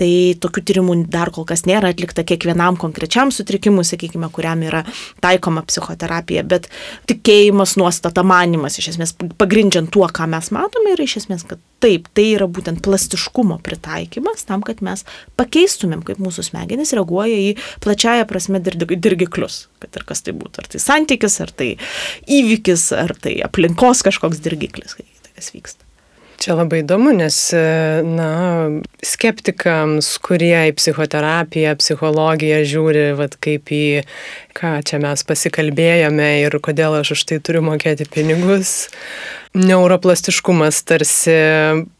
[0.00, 0.10] Tai
[0.44, 4.84] tokių tyrimų dar kol kas nėra atlikta kiekvienam konkrečiam sutrikimui, sakykime, kuriam yra
[5.24, 6.70] taikoma psichoterapija, bet
[7.10, 12.08] tikėjimas, nuostata, manimas, iš esmės pagrindžiant tuo, ką mes matome, yra iš esmės, kad taip,
[12.16, 15.04] tai yra būtent plastiškumo pritaikymas tam, kad mes
[15.40, 17.52] pakeistumėm, kaip mūsų smegenys reaguoja į
[17.84, 21.70] plačiają prasme dirgiklius, kad ir kas tai būtų, ar tai santykis, ar tai
[22.30, 25.89] įvykis, ar tai aplinkos kažkoks dirgiklis, kai kas vyksta.
[26.40, 27.36] Čia labai įdomu, nes,
[28.08, 28.28] na,
[29.04, 33.80] skeptikams, kurie į psichoterapiją, psichologiją žiūri, vad kaip į,
[34.56, 38.88] ką čia mes pasikalbėjome ir kodėl aš už tai turiu mokėti pinigus,
[39.52, 41.36] neuroplastiškumas tarsi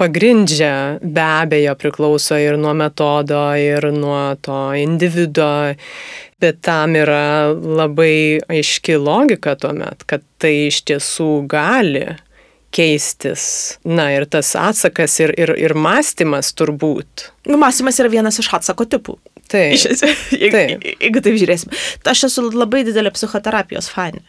[0.00, 0.72] pagrindžia,
[1.04, 5.50] be abejo, priklauso ir nuo metodo, ir nuo to individo,
[6.40, 12.08] bet tam yra labai aiški logika tuomet, kad tai iš tiesų gali
[12.74, 13.44] keistis.
[13.84, 17.30] Na ir tas atsakas ir, ir, ir mąstymas turbūt.
[17.50, 19.16] Nu, mąstymas yra vienas iš atsako tipų.
[19.50, 19.74] Taip.
[19.74, 20.86] Iš esmės, jeigu, taip.
[21.02, 21.74] jeigu taip žiūrėsim.
[22.12, 24.22] Aš esu labai didelė psichoterapijos fanė.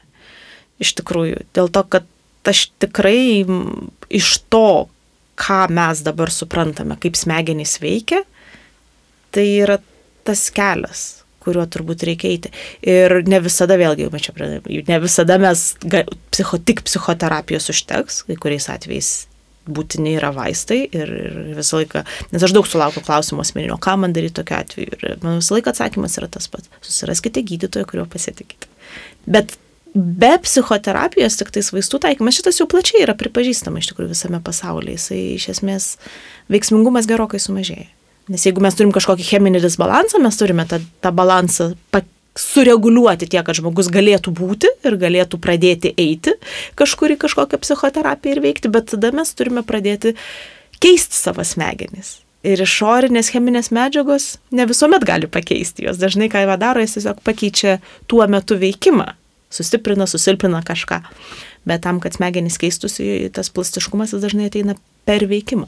[0.82, 1.46] Iš tikrųjų.
[1.54, 3.46] Dėl to, kad aš tikrai
[4.10, 4.90] iš to,
[5.42, 8.24] ką mes dabar suprantame, kaip smegenys veikia,
[9.34, 9.78] tai yra
[10.26, 12.54] tas kelias kuriuo turbūt reikia eiti.
[12.86, 14.36] Ir ne visada, vėlgi, čia,
[14.88, 15.72] ne visada mes,
[16.32, 19.12] psicho, tik psichoterapijos užteks, kai kuriais atvejais
[19.70, 24.16] būtini yra vaistai ir, ir visą laiką, nes aš daug sulaukiu klausimų asmeninio, ką man
[24.16, 24.98] daryti tokiu atveju.
[24.98, 26.72] Ir man visą laiką atsakymas yra tas pats.
[26.86, 28.70] Susiraskite gydytoją, kuriuo pasitikite.
[29.30, 29.54] Bet
[29.94, 34.98] be psichoterapijos, tik tais vaistų taikymas, šitas jau plačiai yra pripažįstama iš tikrųjų visame pasaulyje.
[34.98, 35.92] Jisai iš esmės
[36.52, 37.90] veiksmingumas gerokai sumažėja.
[38.30, 41.72] Nes jeigu mes turim kažkokį cheminį disbalansą, mes turime tą, tą balansą
[42.38, 46.38] sureguliuoti tiek, kad žmogus galėtų būti ir galėtų pradėti eiti
[46.80, 50.16] kažkur į kažkokią psichoterapiją ir veikti, bet tada mes turime pradėti
[50.82, 52.20] keisti savo smegenis.
[52.48, 56.00] Ir išorinės cheminės medžiagos ne visuomet gali pakeisti jos.
[56.02, 57.76] Dažnai ką jie daro, jis tiesiog pakeičia
[58.10, 59.12] tuo metu veikimą.
[59.52, 61.04] Sustiprina, susilpina kažką.
[61.68, 64.74] Bet tam, kad smegenys keistųsi, tas plastiškumas dažnai ateina
[65.06, 65.68] per veikimą.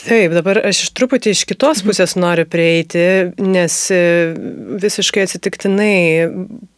[0.00, 1.90] Taip, dabar aš iš truputį iš kitos mhm.
[1.90, 3.02] pusės noriu prieiti,
[3.42, 4.00] nes e,
[4.80, 5.96] visiškai atsitiktinai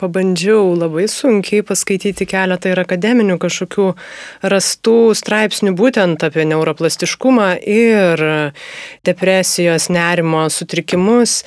[0.02, 3.88] pabandžiau labai sunkiai paskaityti keletą ir akademinių kažkokių
[4.52, 8.24] rastų straipsnių būtent apie neuroplastiškumą ir
[9.06, 11.42] depresijos, nerimo sutrikimus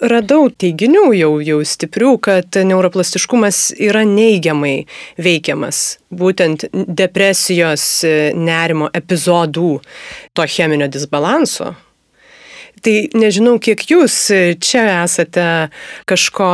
[0.00, 4.86] radau teiginių jau, jau stiprių, kad neuroplastiškumas yra neigiamai
[5.20, 7.84] veikiamas būtent depresijos
[8.36, 9.76] nerimo epizodų
[10.34, 11.74] to cheminio disbalanso.
[12.80, 14.14] Tai nežinau, kiek jūs
[14.64, 15.44] čia esate
[16.08, 16.48] kažko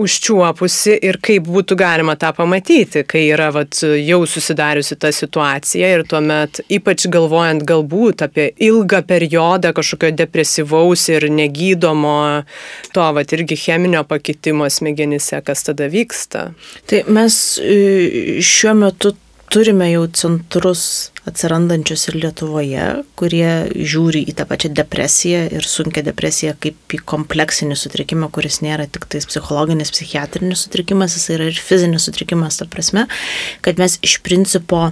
[0.00, 6.04] užčiuopusi ir kaip būtų galima tą pamatyti, kai yra vat, jau susidariusi ta situacija ir
[6.10, 12.18] tuomet ypač galvojant galbūt apie ilgą periodą kažkokio depresyvaus ir negydomo
[12.94, 16.48] to vat, irgi cheminio pakitimo smegenyse, kas tada vyksta.
[16.90, 19.14] Tai mes e, šiuo metu
[19.54, 22.84] turime jau centrus atsirandančius ir Lietuvoje,
[23.18, 28.86] kurie žiūri į tą pačią depresiją ir sunkia depresiją kaip į kompleksinį sutrikimą, kuris nėra
[28.90, 33.08] tik tais psichologinis, psichiatrinis sutrikimas, jis yra ir fizinis sutrikimas, ta prasme,
[33.64, 34.90] kad mes iš principo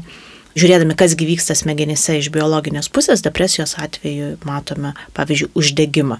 [0.52, 6.18] Žiūrėdami, kas vyksta smegenyse iš biologinės pusės, depresijos atveju matome, pavyzdžiui, uždegimą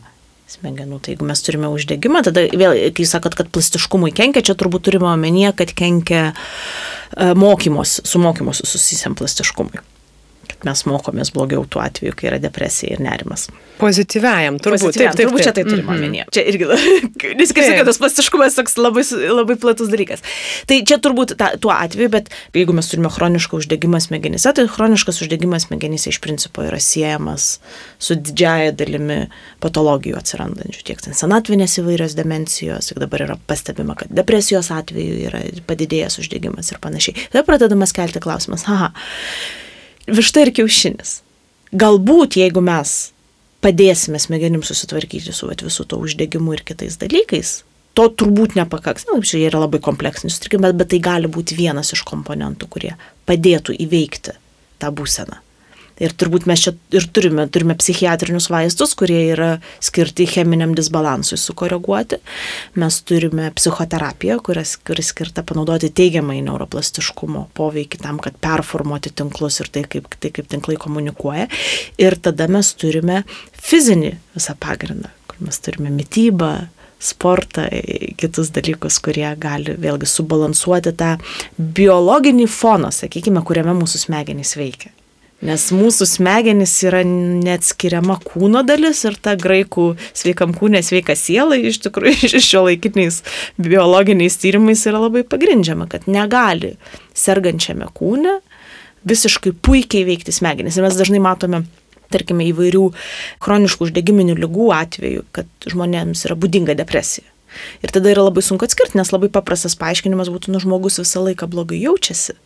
[0.48, 1.02] smegenų.
[1.04, 5.10] Tai jeigu mes turime uždegimą, tada vėl, kai sakot, kad plastiškumui kenkia, čia turbūt turime
[5.12, 6.34] omenyje, kad kenkia e,
[7.36, 9.84] mokymos, su mokymosi susijusiam plastiškumui
[10.66, 13.48] mes mokomės blogiau tuo atveju, kai yra depresija ir nerimas.
[13.80, 14.84] Pozityviajam, turbūt.
[14.84, 15.98] Pozityviam, taip, taip, turbūt čia tai turime mm -hmm.
[15.98, 16.24] omenyje.
[16.34, 16.66] Čia irgi,
[17.38, 19.02] nes kaip sakai, tas plastiškumas toks labai,
[19.38, 20.22] labai platus dalykas.
[20.66, 25.22] Tai čia turbūt ta, tuo atveju, bet jeigu mes turime chronišką uždegimą smegenyse, tai chroniškas
[25.24, 27.58] uždegimas smegenyse iš principo yra siejamas
[27.98, 29.26] su didžiaja dalimi
[29.60, 35.42] patologijų atsirandančių, tiek ten senatvinės įvairios demencijos, tik dabar yra pastebima, kad depresijos atveju yra
[35.66, 37.28] padidėjęs uždegimas ir panašiai.
[37.32, 38.92] Tada pradedamas kelti klausimas, aha,
[40.06, 41.20] višta ir kiaušinis.
[41.72, 43.12] Galbūt jeigu mes
[43.62, 47.62] padėsime smegenim susitvarkyti su vat, visų to uždegimu ir kitais dalykais,
[47.94, 49.06] to turbūt nepakaks.
[49.08, 52.92] Na, čia yra labai kompleksinis sutrikimas, bet tai gali būti vienas iš komponentų, kurie
[53.28, 54.36] padėtų įveikti
[54.82, 55.38] tą būseną.
[56.02, 59.50] Ir turbūt mes čia ir turime, turime psichiatrinius vaistus, kurie yra
[59.82, 62.18] skirti cheminiam disbalansui sukoreguoti.
[62.82, 69.70] Mes turime psichoterapiją, kuris, kuris skirta panaudoti teigiamai neuroplastiškumo poveikį tam, kad performuoti tinklus ir
[69.72, 71.46] tai kaip, tai, kaip tinklai komunikuoja.
[72.02, 73.22] Ir tada mes turime
[73.62, 76.52] fizinį visą pagrindą, kur mes turime mytybą,
[77.02, 77.66] sportą,
[78.16, 81.16] kitus dalykus, kurie gali vėlgi subalansuoti tą
[81.58, 84.92] biologinį foną, sakykime, kuriame mūsų smegenys veikia.
[85.42, 91.80] Nes mūsų smegenys yra neatskiriama kūno dalis ir ta graikų sveikam kūnė sveika siela iš
[91.82, 93.22] tikrųjų šio laikiniais
[93.58, 96.76] biologiniais tyrimais yra labai pagrindžiama, kad negali
[97.18, 98.38] sergančiame kūne
[99.08, 100.78] visiškai puikiai veikti smegenys.
[100.78, 101.64] Ir mes dažnai matome
[102.12, 102.86] tarkime, įvairių
[103.42, 107.26] chroniškų uždegiminių lygų atveju, kad žmonėms yra būdinga depresija.
[107.84, 111.48] Ir tada yra labai sunku atskirti, nes labai paprastas paaiškinimas būtų, nu žmogus visą laiką
[111.52, 112.36] blogai jaučiasi.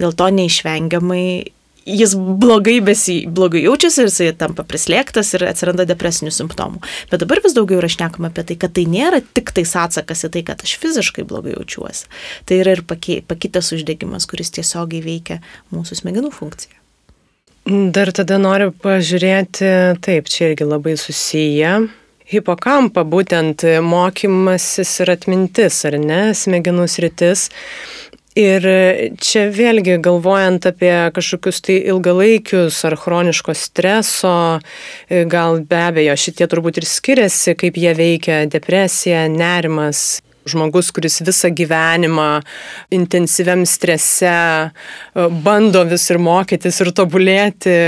[0.00, 1.26] Dėl to neišvengiamai
[1.86, 6.82] jis blogai, besi, blogai jaučiasi ir jisai tampa prislėgtas ir atsiranda depresinių simptomų.
[7.10, 10.32] Bet dabar vis daugiau yra šnekama apie tai, kad tai nėra tik tais atsakas į
[10.36, 12.08] tai, kad aš fiziškai blogai jaučiuosi.
[12.48, 15.42] Tai yra ir pakitęs uždegimas, kuris tiesiogiai veikia
[15.74, 16.80] mūsų smegenų funkciją.
[17.64, 19.68] Dar tada noriu pažiūrėti,
[20.04, 21.78] taip, čia irgi labai susiję.
[22.28, 27.46] Hipokampa būtent mokymasis ir atmintis, ar ne, smegenų sritis.
[28.34, 28.64] Ir
[29.22, 34.58] čia vėlgi galvojant apie kažkokius tai ilgalaikius ar chroniško streso,
[35.30, 40.20] gal be abejo šitie turbūt ir skiriasi, kaip jie veikia depresija, nerimas.
[40.44, 42.42] Žmogus, kuris visą gyvenimą
[42.92, 44.34] intensyviam strese
[45.14, 47.78] bando vis ir mokytis ir tobulėti,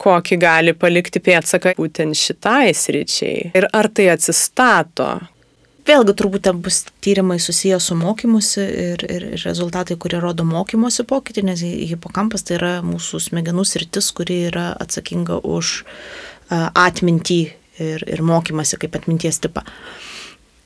[0.00, 3.50] kokį gali palikti pėtsaką būtent šitai sričiai.
[3.58, 5.08] Ir ar tai atsistato,
[5.90, 11.02] Vėlgi turbūt ten bus tyrimai susiję su mokymusi ir, ir, ir rezultatai, kurie rodo mokymosi
[11.08, 15.80] pokytį, nes hipokampas tai yra mūsų smegenų sritis, kuri yra atsakinga už
[16.50, 17.40] atmintį
[17.82, 19.64] ir, ir mokymasi kaip atminties tipą.
[19.66, 20.19] Uh,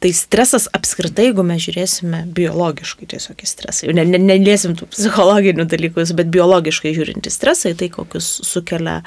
[0.04, 5.64] Tai stresas apskritai, jeigu mes žiūrėsime biologiškai tiesiog į stresą, ne, ne, neliesim tų psichologinių
[5.72, 8.98] dalykus, bet biologiškai žiūrint į stresą, į tai kokius sukelia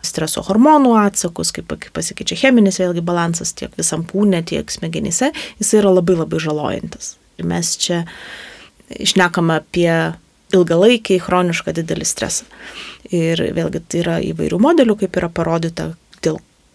[0.00, 5.28] streso hormonų atsakus, kaip, kaip pasikeičia cheminis vėlgi balansas tiek visam kūne, tiek smegenyse,
[5.60, 7.18] jis yra labai labai žalojantis.
[7.36, 8.06] Ir mes čia
[8.96, 9.92] išnekame apie
[10.56, 12.48] ilgalaikį chronišką didelį stresą.
[13.12, 15.90] Ir vėlgi tai yra įvairių modelių, kaip yra parodyta,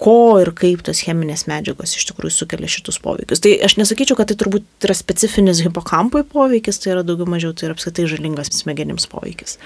[0.01, 3.41] ko ir kaip tos cheminės medžiagos iš tikrųjų sukelia šitus poveikius.
[3.43, 7.69] Tai aš nesakyčiau, kad tai turbūt yra specifinis hipokampui poveikis, tai yra daugiau mažiau, tai
[7.69, 9.59] yra apskritai žalingas smegenims poveikis.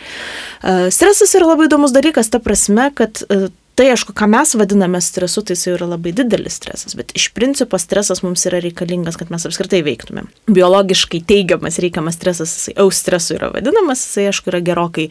[0.61, 5.01] E, stresas yra labai įdomus dalykas, ta prasme, kad e, Tai aišku, ką mes vadiname
[5.03, 9.33] stresu, tai jis yra labai didelis stresas, bet iš principo stresas mums yra reikalingas, kad
[9.33, 10.29] mes apskritai veiktumėm.
[10.47, 15.09] Biologiškai teigiamas reikiamas stresas, jisai eustresu yra vadinamas, jisai aišku yra gerokai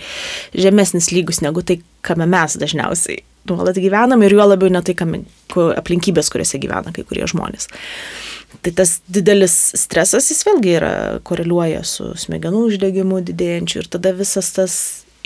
[0.57, 5.17] žemesnis lygus negu tai, kame mes dažniausiai nuolat gyvenam ir juo labiau ne tai, kam,
[5.55, 7.69] aplinkybės, kuriuose gyvena kai kurie žmonės.
[8.65, 10.93] Tai tas didelis stresas, jis vėlgi yra
[11.27, 14.77] koreliuoja su smegenų uždegimu didėjančiu ir tada visas tas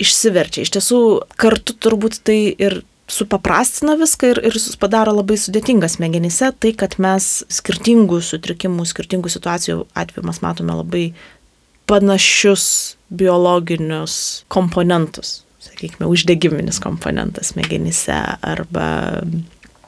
[0.01, 0.63] išsiverčia.
[0.65, 1.01] Iš tiesų,
[1.39, 7.29] kartu turbūt tai ir supaprastina viską ir, ir padaro labai sudėtingą smegenyse, tai kad mes
[7.53, 11.05] skirtingų sutrikimų, skirtingų situacijų atveju mes matome labai
[11.89, 12.65] panašius
[13.09, 18.89] biologinius komponentus sakykime, uždegiminis komponentas smegenyse arba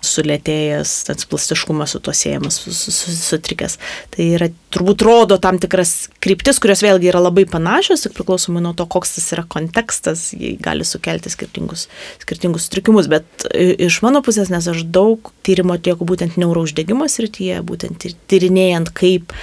[0.01, 3.77] sulėtėjęs, tas plastiškumas su to siejamas, sutrikęs.
[4.13, 8.73] Tai yra, turbūt rodo tam tikras kryptis, kurios vėlgi yra labai panašios, tik priklausomai nuo
[8.77, 11.87] to, koks tas yra kontekstas, jie gali sukelti skirtingus,
[12.23, 13.11] skirtingus sutrikimus.
[13.11, 19.37] Bet iš mano pusės, nes aš daug tyrimo atlieku būtent neurouždegimo srityje, būtent tyrinėjant, kaip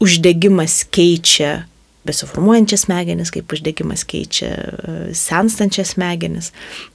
[0.00, 1.62] uždegimas keičia
[2.04, 6.52] besiformuojančias smegenis, kaip uždegimas keičia e, senstančias smegenis.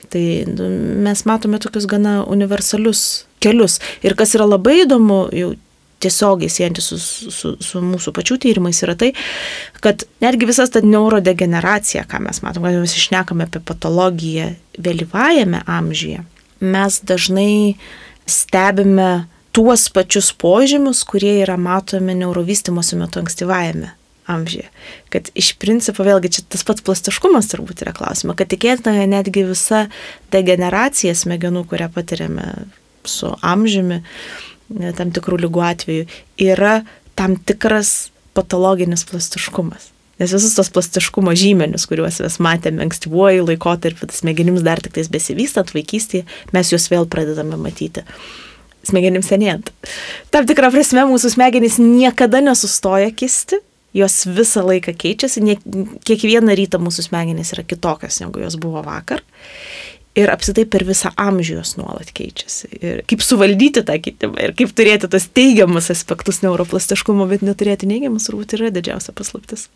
[0.10, 0.70] Tai nu,
[1.06, 3.80] mes matome tokius gana universalius kelius.
[4.06, 5.54] Ir kas yra labai įdomu, jau
[6.04, 9.14] tiesiogiai siejantį su, su, su mūsų pačių tyrimais, yra tai,
[9.82, 14.52] kad netgi visas ta neurodegeneracija, ką mes matome, kad mes išnekame apie patologiją
[14.86, 16.26] vėlyvajame amžiuje,
[16.66, 17.78] mes dažnai
[18.30, 23.94] stebime tuos pačius požymius, kurie yra matomi neurovystimosi metu ankstyvajame
[24.32, 24.68] amžiuje.
[25.14, 29.86] Kad iš principo vėlgi čia tas pats plastiškumas turbūt yra klausima, kad tikėtina netgi visa
[30.34, 32.48] degeneracija smegenų, kurią patiriame
[33.06, 34.02] su amžiumi,
[34.98, 36.08] tam tikrų lygų atveju,
[36.42, 36.80] yra
[37.16, 39.92] tam tikras patologinis plastiškumas.
[40.20, 45.74] Nes visus tos plastiškumo žymenius, kuriuos mes matėme ankstyvuoju laikotarpiu, smegenims dar tik tais besivystant
[45.76, 46.24] vaikystėje,
[46.56, 48.06] mes juos vėl pradedame matyti
[48.86, 49.72] smegenims senėjant.
[50.34, 53.60] Tam tikrą prasme mūsų smegenys niekada nesustoja kisti,
[53.96, 55.58] jos visą laiką keičiasi, ne,
[56.08, 59.24] kiekvieną rytą mūsų smegenys yra kitokios negu jos buvo vakar.
[60.16, 62.70] Ir apsitai per visą amžių jos nuolat keičiasi.
[62.80, 68.30] Ir kaip suvaldyti tą kitimą ir kaip turėti tos teigiamus aspektus neuroplastiškumo, bet neturėti neigiamus,
[68.30, 69.68] turbūt yra didžiausia paslaptis.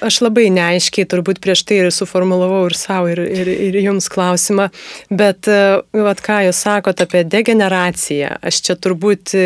[0.00, 4.70] Aš labai neaiškiai turbūt prieš tai ir suformulavau ir savo, ir, ir, ir jums klausimą,
[5.12, 5.58] bet e,
[5.92, 9.44] vat, ką jūs sakote apie degeneraciją, aš čia turbūt e,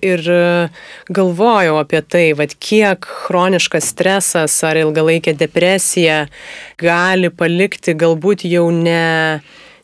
[0.00, 0.24] ir
[1.12, 6.22] galvojau apie tai, vat, kiek chroniškas stresas ar ilgalaikė depresija
[6.80, 9.40] gali palikti galbūt jau ne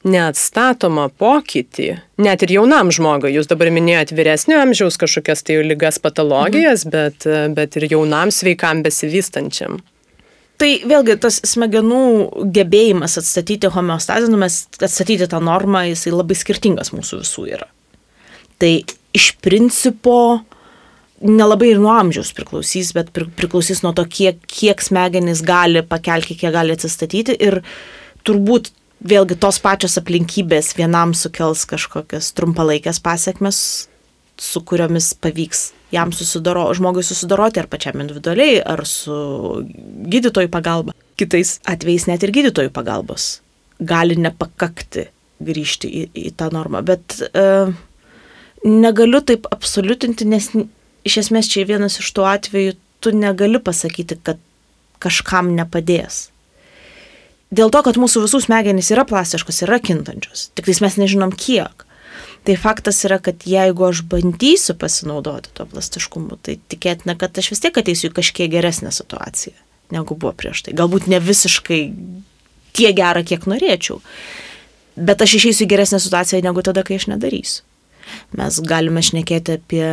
[0.06, 1.88] neatstatomą pokytį,
[2.22, 6.94] net ir jaunam žmogui, jūs dabar minėjot vyresnio amžiaus kažkokias tai lygas patologijas, mhm.
[6.94, 9.80] bet, bet ir jaunam sveikam besivystančiam.
[10.56, 12.02] Tai vėlgi tas smegenų
[12.54, 17.68] gebėjimas atstatyti homeostazę, nu mes atstatyti tą normą, jisai labai skirtingas mūsų visų yra.
[18.56, 18.70] Tai
[19.16, 20.16] iš principo
[21.20, 26.54] nelabai ir nuo amžiaus priklausys, bet priklausys nuo to, kiek, kiek smegenys gali pakelti, kiek
[26.56, 27.60] gali atsistatyti ir
[28.26, 28.72] turbūt
[29.06, 33.58] vėlgi tos pačios aplinkybės vienam sukels kažkokias trumpalaikės pasiekmes,
[34.40, 39.16] su kuriomis pavyks jam susidaro, žmogui susidoroti ar pačiam individualiai, ar su
[40.10, 40.96] gydytojų pagalba.
[41.16, 43.36] Kitais atvejais net ir gydytojų pagalbos
[43.80, 45.06] gali nepakakti
[45.44, 46.80] grįžti į, į tą normą.
[46.86, 47.44] Bet e,
[48.64, 50.50] negaliu taip absoliutinti, nes
[51.06, 54.40] iš esmės čia vienas iš tų atvejų, tu negali pasakyti, kad
[55.02, 56.30] kažkam nepadės.
[57.54, 61.85] Dėl to, kad mūsų visų smegenys yra plastiškos, yra kintančios, tik tais mes nežinom kiek.
[62.46, 67.62] Tai faktas yra, kad jeigu aš bandysiu pasinaudoti to plastiškumu, tai tikėtina, kad aš vis
[67.64, 69.56] tiek ateisiu į kažkiek geresnę situaciją,
[69.90, 70.76] negu buvo prieš tai.
[70.78, 71.80] Galbūt ne visiškai
[72.78, 73.98] tiek gerą, kiek norėčiau,
[74.94, 77.66] bet aš išeisiu į geresnę situaciją negu tada, kai aš nedarysiu.
[78.38, 79.86] Mes galime šnekėti apie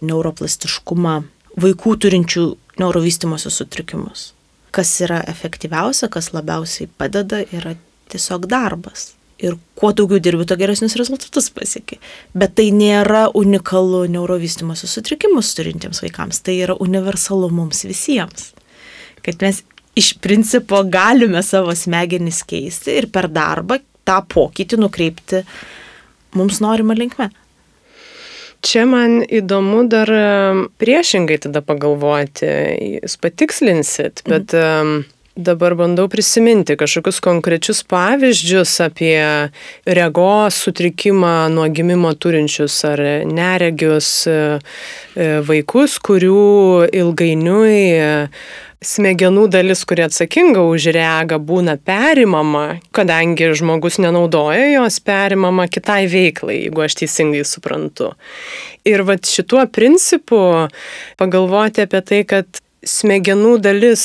[0.00, 1.16] neuroplastiškumą
[1.60, 2.46] vaikų turinčių
[2.80, 4.30] neurovystimosi sutrikimus.
[4.72, 7.76] Kas yra efektyviausia, kas labiausiai padeda, yra
[8.08, 9.10] tiesiog darbas
[9.42, 11.98] ir kuo daugiau dirbi, to geresnius rezultatus pasieki.
[12.38, 18.52] Bet tai nėra unikalu neurovystimosi sutrikimus turintiems vaikams, tai yra universalu mums visiems.
[19.22, 19.62] Kad mes
[19.98, 25.42] iš principo galime savo smegenis keisti ir per darbą tą pokytį nukreipti
[26.38, 27.28] mums norimą linkmę.
[28.62, 30.10] Čia man įdomu dar
[30.78, 32.46] priešingai tada pagalvoti,
[33.02, 35.02] jūs patikslinsit, bet mhm.
[35.36, 39.48] Dabar bandau prisiminti kažkokius konkrečius pavyzdžius apie
[39.88, 44.34] regos sutrikimą nuo gimimo turinčius ar neregius e,
[45.48, 47.78] vaikus, kurių ilgainiui
[48.84, 56.58] smegenų dalis, kuri atsakinga už regą, būna perimama, kadangi žmogus nenaudoja jos perimama kitai veiklai,
[56.66, 58.10] jeigu aš teisingai suprantu.
[58.84, 60.42] Ir va šituo principu
[61.16, 64.02] pagalvoti apie tai, kad smegenų dalis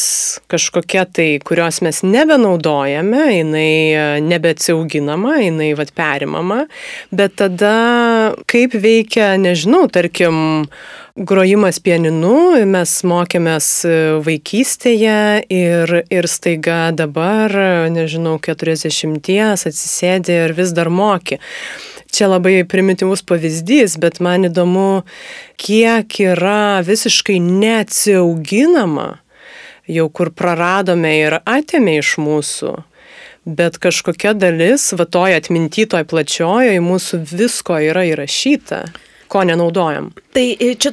[0.51, 6.63] kažkokia tai, kurios mes nebenaudojame, jinai e, nebeatsiauginama, jinai vad perimama,
[7.09, 10.37] bet tada kaip veikia, nežinau, tarkim,
[11.17, 12.37] grojimas pianinu,
[12.69, 15.19] mes mokėmės e, vaikystėje
[15.49, 17.53] ir, ir staiga dabar,
[17.93, 21.41] nežinau, 40 atsisėdė ir vis dar moki
[22.17, 25.03] čia labai primityvus pavyzdys, bet man įdomu,
[25.61, 29.09] kiek yra visiškai neatsiauginama,
[29.87, 32.75] jau kur praradome ir atėmė iš mūsų.
[33.47, 38.81] Bet kažkokia dalis, va toj atmintytoj plačiojoje mūsų visko yra įrašyta,
[39.31, 40.09] ko nenaudojam.
[40.35, 40.91] Tai e, čia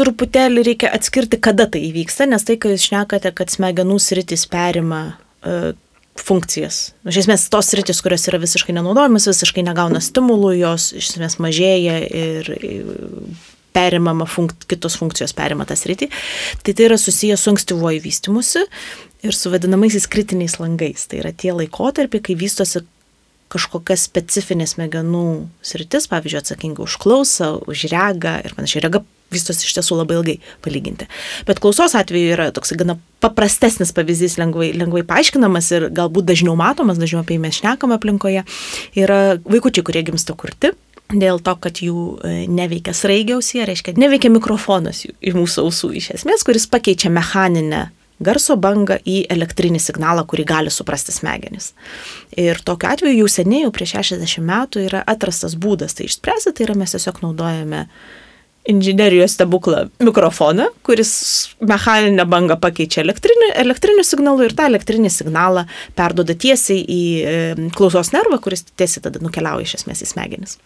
[0.00, 5.02] truputėlį reikia atskirti, kada tai įvyksta, nes tai, kai jūs šnekate, kad smegenų sritis perima
[5.10, 5.74] uh,
[6.24, 6.80] funkcijas.
[7.08, 11.98] Iš esmės, tos sritis, kurios yra visiškai nenaudojamas, visiškai negauna stimulų, jos iš esmės mažėja
[12.06, 12.50] ir
[13.76, 16.10] perimama, funk, kitos funkcijos perima tą sritį.
[16.64, 18.64] Tai tai yra susijęs su ankstyvuoju vystimusi
[19.26, 21.06] ir su vadinamaisiais kritiniais langais.
[21.10, 22.82] Tai yra tie laikotarpiai, kai vystosi
[23.50, 25.24] kažkokia specifinė smegenų
[25.66, 28.84] sritis, pavyzdžiui, atsakinga už klausą, už regą ir panašiai.
[28.86, 29.02] Rega
[29.34, 31.08] vystosi iš tiesų labai ilgai palyginti.
[31.48, 37.00] Bet klausos atveju yra toks gana paprastesnis pavyzdys, lengvai, lengvai paaiškinamas ir galbūt dažniau matomas,
[37.00, 38.44] dažniau apie jį mes šnekam aplinkoje,
[38.98, 40.72] yra vaikučiai, kurie gimsta kurti.
[41.10, 46.44] Dėl to, kad jų e, neveikia sraigiausiai, reiškia, neveikia mikrofonas į mūsų ausų iš esmės,
[46.46, 47.88] kuris pakeičia mechaninę
[48.22, 51.72] garso bangą į elektrinį signalą, kurį gali suprasti smegenys.
[52.38, 56.68] Ir tokiu atveju jau seniai, jau prieš 60 metų yra atrastas būdas tai išspręsti, tai
[56.68, 58.29] yra mes tiesiog naudojame uh,
[58.70, 61.12] inžinerijos stebuklą mikrofoną, kuris
[61.60, 65.66] mechaninę bangą pakeičia elektriniu, elektriniu signalu ir tą elektrinį signalą
[65.98, 67.02] perdoda tiesiai į
[67.76, 70.58] klausos nervą, kuris tiesiai tada nukeliauja iš esmės į smegenis.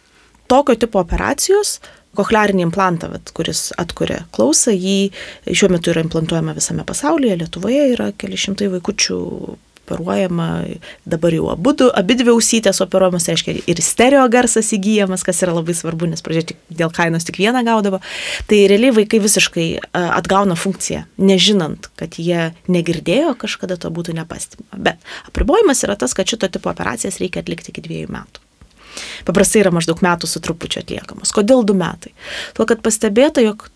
[0.50, 1.78] Tokio tipo operacijos,
[2.18, 5.10] kochlearinį implantą, vat, kuris atkuria klausą, jį
[5.48, 9.18] šiuo metu yra implantuojama visame pasaulyje, Lietuvoje yra keli šimtai vaikučių
[9.84, 10.48] operuojama,
[11.04, 15.54] dabar jau abu, abi dvi ausytės operuojamas, tai reiškia ir stereo garsas įgyjamas, kas yra
[15.56, 18.00] labai svarbu, nes pradžioje dėl kainos tik vieną gaudavo.
[18.48, 24.80] Tai realiai vaikai visiškai atgauna funkciją, nežinant, kad jie negirdėjo, kažkada to būtų nepastebima.
[24.88, 28.42] Bet apribojimas yra tas, kad šito tipo operacijas reikia atlikti iki dviejų metų.
[29.26, 31.32] Paprastai yra maždaug metų su trupučiu atliekamos.
[31.34, 32.12] Kodėl du metai?
[32.54, 33.66] Tuo, kad pastebėta, jog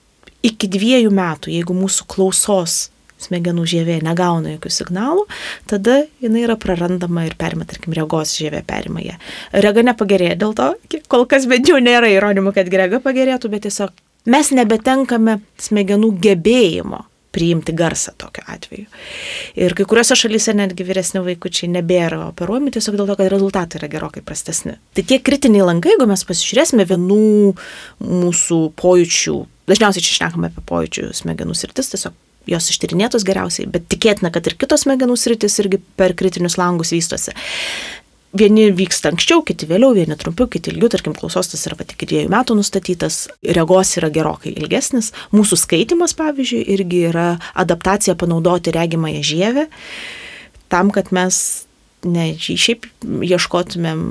[0.47, 2.89] iki dviejų metų, jeigu mūsų klausos
[3.23, 5.27] smegenų žievė negauna jokių signalų,
[5.71, 9.19] tada jinai yra prarandama ir perima, tarkim, regos žievė perima ją.
[9.67, 10.73] Rega nepagerėja dėl to,
[11.11, 13.95] kol kas bent jau nėra įrodymų, kad rega pagerėtų, bet tiesiog
[14.29, 17.05] mes nebetenkame smegenų gebėjimo
[17.39, 18.87] priimti garsą tokiu atveju.
[19.61, 23.91] Ir kai kuriuose šalyse netgi vyresni vaikučiai nebėra operuojami tiesiog dėl to, kad rezultatai yra
[23.93, 24.79] gerokai prastesni.
[24.97, 27.21] Tai tie kritiniai langai, jeigu mes pasižiūrėsime vienų
[28.05, 29.37] mūsų pojūčių,
[29.71, 32.17] dažniausiai čia šnekame apie pojūčių smegenų sritis, tiesiog
[32.49, 37.35] jos ištyrinėtos geriausiai, bet tikėtina, kad ir kitos smegenų sritis irgi per kritinius langus vystosi.
[38.39, 42.11] Vieni vyksta anksčiau, kiti vėliau, vieni trumpiau, kiti ilgiau, tarkim, klausos tas yra pat iki
[42.11, 43.23] dviejų metų nustatytas,
[43.57, 49.65] regos yra gerokai ilgesnis, mūsų skaitimas, pavyzdžiui, irgi yra adaptacija panaudoti regimąją žievę,
[50.69, 51.41] tam, kad mes
[52.07, 52.87] ne šiaip
[53.27, 54.03] ieškotumėm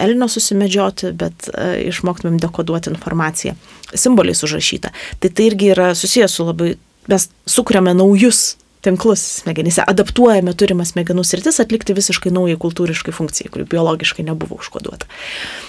[0.00, 3.56] elnio susimedžioti, bet uh, išmoktumėm dekoduoti informaciją,
[3.94, 4.92] simboliais užrašytą.
[5.20, 6.74] Tai tai irgi yra susijęs su labai,
[7.10, 13.66] mes sukuriame naujus tinklus smegenyse, adaptuojame turimas smegenų sritis atlikti visiškai naujai kultūriškai funkcijai, kuri
[13.70, 15.06] biologiškai nebuvo užkoduota.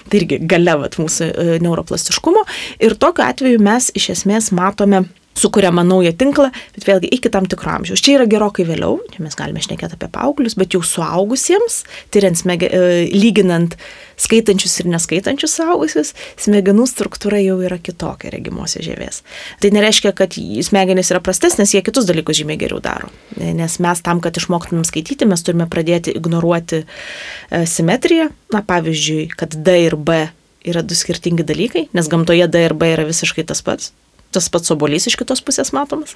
[0.09, 2.45] Tai irgi galevat mūsų e, neuroplastiškumo
[2.81, 7.73] ir tokiu atveju mes iš esmės matome sukuriama naują tinklą, bet vėlgi iki tam tikro
[7.77, 8.01] amžiaus.
[8.03, 11.81] Čia yra gerokai vėliau, čia mes galime šnekėti apie paauglius, bet jau suaugusiems,
[12.13, 13.77] tyriant, smege, e, lyginant
[14.21, 19.23] skaitančius ir neskaitančius suaugusius, smegenų struktūra jau yra kitokia regimosios žievės.
[19.63, 23.09] Tai nereiškia, kad smegenys yra prastesnės, jie kitus dalykus žymiai geriau daro.
[23.41, 28.29] Nes mes tam, kad išmoktumėm skaityti, mes turime pradėti ignoruoti e, simetriją.
[28.53, 30.27] Na, pavyzdžiui, kad D ir B
[30.63, 33.91] yra du skirtingi dalykai, nes gamtoje D ir B yra visiškai tas pats
[34.33, 36.15] tas pats obolys iš kitos pusės matomas.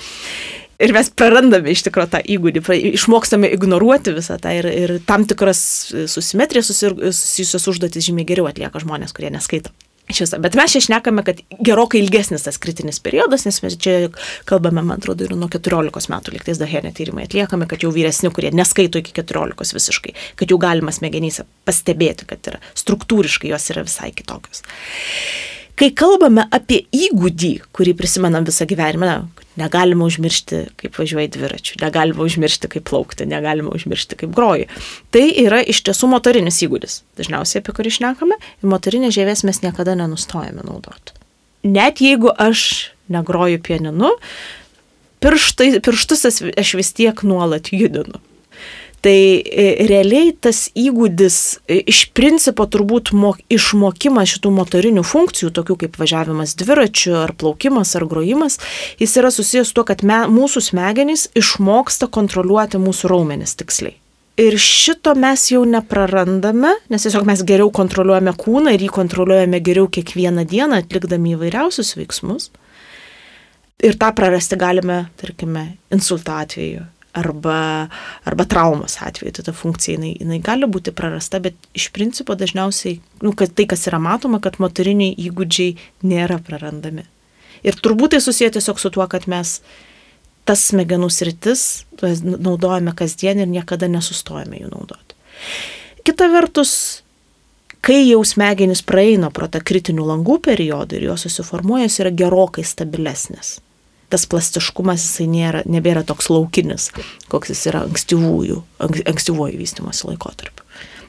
[0.77, 2.61] Ir mes prarandame iš tikrųjų tą įgūdį,
[2.93, 5.59] išmokstame ignoruoti visą tą ir, ir tam tikras
[6.11, 9.73] susimetrijas susijusios užduotis žymiai geriau atlieka žmonės, kurie neskaito.
[10.07, 13.95] Šis, bet mes čia šnekame, kad gerokai ilgesnis tas kritinis periodas, nes mes čia
[14.47, 18.53] kalbame, man atrodo, ir nuo 14 metų liktais dahenė tyrimai atliekami, kad jau vyresni, kurie
[18.55, 24.13] neskaito iki 14 visiškai, kad jau galima smegenyse pastebėti, kad yra struktūriškai jos yra visai
[24.15, 24.63] kitokios.
[25.77, 29.27] Kai kalbame apie įgūdį, kurį prisimenam visą gyvenimą,
[29.61, 34.65] negalima užmiršti, kaip važiuoji dviračiu, negalima užmiršti, kaip plaukti, negalima užmiršti, kaip groji.
[35.13, 39.93] Tai yra iš tiesų motorinis įgūdis, dažniausiai apie kurį šnekame, ir motorinės žievės mes niekada
[39.99, 41.13] nenustojame naudoti.
[41.67, 44.15] Net jeigu aš negroju pieninu,
[45.21, 48.21] pirštai, pirštus aš vis tiek nuolat judinu.
[49.01, 51.35] Tai e, realiai tas įgūdis
[51.69, 57.93] e, iš principo turbūt mok, išmokimas šitų motorinių funkcijų, tokių kaip važiavimas dviračiu ar plaukimas
[57.99, 58.57] ar grojimas,
[58.97, 63.93] jis yra susijęs su to, kad me, mūsų smegenys išmoksta kontroliuoti mūsų raumenis tiksliai.
[64.41, 69.89] Ir šito mes jau neprarandame, nes tiesiog mes geriau kontroliuojame kūną ir jį kontroliuojame geriau
[69.93, 72.51] kiekvieną dieną, atlikdami įvairiausius veiksmus.
[73.85, 76.85] Ir tą prarasti galime, tarkime, insulto atveju
[77.17, 77.87] arba,
[78.27, 82.99] arba traumos atveju, tai ta funkcija jinai, jinai gali būti prarasta, bet iš principo dažniausiai,
[83.25, 85.75] nu, kad tai, kas yra matoma, kad motoriniai įgūdžiai
[86.07, 87.07] nėra prarandami.
[87.65, 89.57] Ir turbūt tai susiję tiesiog su tuo, kad mes
[90.47, 91.63] tas smegenų sritis
[92.23, 95.17] naudojame kasdien ir niekada nesustojame jų naudoti.
[96.07, 96.71] Kita vertus,
[97.83, 102.63] kai jau smegenys praeina pro tą kritinių langų periodą ir jos susiformuoja, jos yra gerokai
[102.63, 103.57] stabilesnės
[104.09, 106.91] tas plastiškumas jisai nėra, nebėra toks laukinis,
[107.31, 110.63] koks jis yra ankstyvųjų, ankstyvuoju vystimosi laikotarpiu.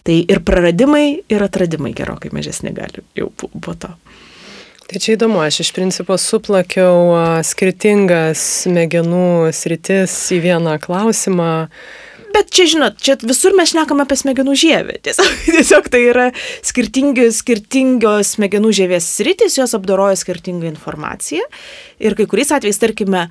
[0.08, 3.92] Tai ir praradimai, ir atradimai gerokai mažesni gali jau po to.
[4.88, 7.12] Tai čia įdomu, aš iš principo suplakiau
[7.44, 11.50] skirtingas smegenų sritis į vieną klausimą
[12.34, 14.98] bet čia, žinot, čia visur mes šnekame apie smegenų žievę.
[15.04, 16.26] Tiesiog, tiesiog tai yra
[16.66, 21.46] skirtingi, skirtingos smegenų žievės sritis, jos apdoroja skirtingą informaciją.
[22.02, 23.28] Ir kai kuriais atvejais, tarkime,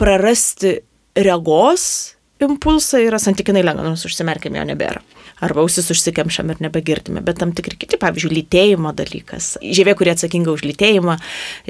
[0.00, 0.78] prarasti
[1.14, 5.02] regos impulsą yra santykinai lengva, nors užsimerkime jo nebėra.
[5.42, 9.54] Arba ausis užsikemšam ir nebegirdime, bet tam tikri kiti, pavyzdžiui, lytėjimo dalykas.
[9.64, 11.16] Žievė, kurie atsakinga už lytėjimą,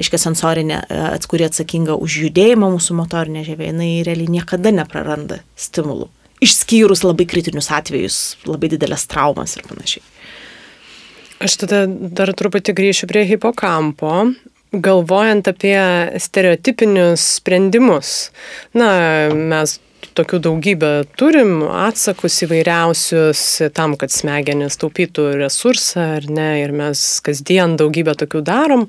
[0.01, 0.81] aiškiai sensorinė,
[1.31, 6.11] kuri atsakinga už judėjimą mūsų motorinė žievė, jinai realiai niekada nepraranda stimulų
[6.43, 8.19] išskyrus labai kritinius atvejus,
[8.49, 10.03] labai didelės traumas ir panašiai.
[11.45, 14.13] Aš tada dar truputį grįšiu prie hipokampo,
[14.71, 15.77] galvojant apie
[16.21, 18.13] stereotipinius sprendimus.
[18.75, 18.89] Na,
[19.35, 19.77] mes
[20.15, 23.41] tokių daugybę turim atsakus įvairiausius
[23.75, 28.87] tam, kad smegenis taupytų resursą ar ne, ir mes kasdien daugybę tokių darom.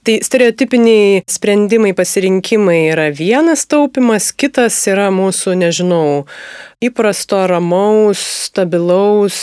[0.00, 6.22] Tai stereotipiniai sprendimai, pasirinkimai yra vienas taupimas, kitas yra mūsų, nežinau,
[6.80, 9.36] įprasto, ramaus, stabilaus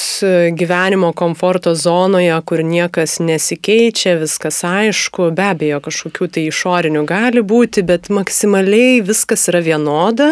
[0.57, 7.83] gyvenimo komforto zonoje, kur niekas nesikeičia, viskas aišku, be abejo, kažkokių tai išorinių gali būti,
[7.85, 10.31] bet maksimaliai viskas yra vienoda.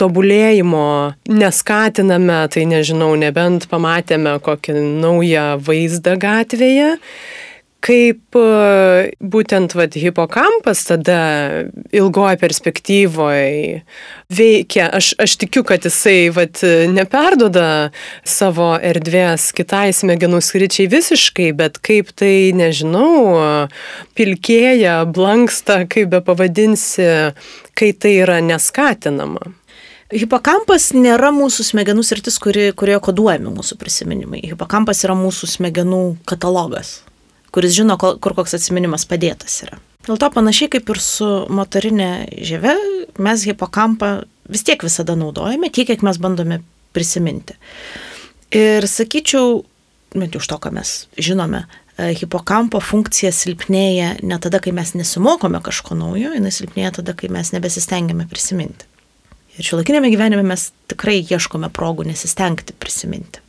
[0.00, 0.88] Tobulėjimo
[1.30, 4.74] neskatiname, tai nežinau, nebent pamatėme kokį
[5.04, 6.96] naują vaizdą gatvėje,
[7.84, 11.20] kaip e, būtent vat, hipokampas tada
[11.96, 13.80] ilgoje perspektyvoje
[14.32, 14.88] veikia.
[14.96, 16.60] Aš, aš tikiu, kad jisai vat,
[16.92, 17.90] neperdoda
[18.26, 23.68] savo erdvės kitai smegenų skričiai visiškai, bet kaip tai, nežinau,
[24.18, 27.08] pilkėja, blanksta, kaip be pavadinsi,
[27.78, 29.56] kai tai yra neskatinama.
[30.10, 34.42] Hipokampas nėra mūsų smegenų sritis, kuri, kurioje koduojami mūsų prisiminimai.
[34.50, 36.98] Hipokampas yra mūsų smegenų katalogas
[37.54, 39.80] kuris žino, kur koks atsiminimas padėtas yra.
[40.06, 42.10] Dėl to panašiai kaip ir su motorinė
[42.46, 42.72] žieve,
[43.20, 44.12] mes hipokampą
[44.50, 46.62] vis tiek visada naudojame, tiek, kiek mes bandome
[46.96, 47.54] prisiminti.
[48.56, 49.60] Ir sakyčiau,
[50.16, 51.62] bent jau iš to, ką mes žinome,
[51.94, 57.30] e, hipokampo funkcija silpnėja ne tada, kai mes nesimokome kažko naujo, jinai silpnėja tada, kai
[57.30, 58.88] mes nebesistengiame prisiminti.
[59.58, 63.42] Ir šiuolaikinėme gyvenime mes tikrai ieškome progų nesistengti prisiminti.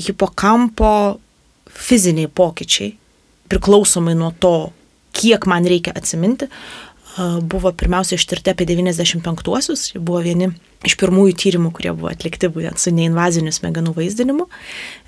[0.00, 1.20] Hipokampo
[1.74, 2.94] fiziniai pokyčiai,
[3.52, 4.72] priklausomai nuo to,
[5.12, 6.48] kiek man reikia atsiminti,
[7.42, 9.92] buvo pirmiausia ištirti apie 95-uosius.
[9.92, 10.48] Jie buvo vieni
[10.86, 14.48] iš pirmųjų tyrimų, kurie buvo atlikti būtent su neinvaziniu smegenų vaizdinimu.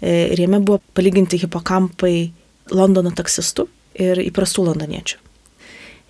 [0.01, 2.33] E, ir jame buvo palyginti hipokampai
[2.73, 3.67] Londono taksistų
[4.01, 5.19] ir įprastų londoniečių.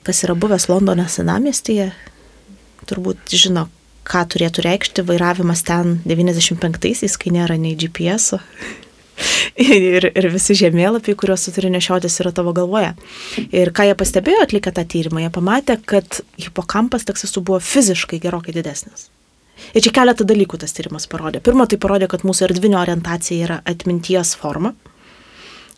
[0.07, 1.89] Kas yra buvęs Londono senamiestyje,
[2.91, 3.69] turbūt žino,
[4.05, 8.37] ką turėtų reikšti vairavimas ten 95-aisiais, kai nėra nei GPS,
[9.61, 12.93] ir, ir visi žemėlapiai, kuriuos tu turi nešiotis, yra tavo galvoje.
[13.55, 18.57] Ir ką jie pastebėjo atlikę tą tyrimą, jie pamatė, kad hipokampas taksistų buvo fiziškai gerokai
[18.57, 19.09] didesnis.
[19.75, 21.41] Ir čia keletą dalykų tas tyrimas parodė.
[21.45, 24.75] Pirma, tai parodė, kad mūsų erdvinio orientacija yra atminties forma,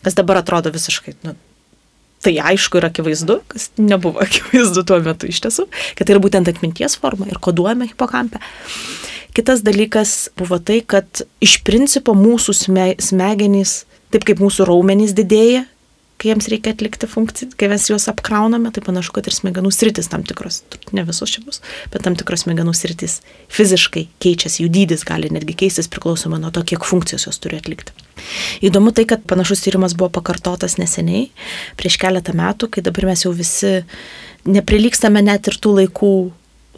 [0.04, 1.36] kas dabar atrodo visiškai, nu,
[2.24, 6.50] tai aišku ir akivaizdu, kas nebuvo akivaizdu tuo metu iš tiesų, kad tai yra būtent
[6.52, 8.42] atminties forma ir koduojame hipokampę.
[9.36, 12.54] Kitas dalykas buvo tai, kad iš principo mūsų
[13.04, 13.82] smegenys,
[14.14, 15.66] taip kaip mūsų raumenys didėja,
[16.16, 20.08] kai jiems reikia atlikti funkciją, kai mes juos apkrauname, tai panašu, kad ir smegenų sritis
[20.12, 20.62] tam tikros,
[20.96, 21.60] ne visos čia bus,
[21.92, 23.18] bet tam tikros smegenų sritis
[23.52, 27.92] fiziškai keičiasi, jų dydis gali netgi keistis priklausomai nuo to, kiek funkcijos jos turi atlikti.
[28.64, 31.28] Įdomu tai, kad panašus tyrimas buvo pakartotas neseniai,
[31.76, 33.82] prieš keletą metų, kai dabar mes jau visi
[34.48, 36.12] neprilykstame net ir tų laikų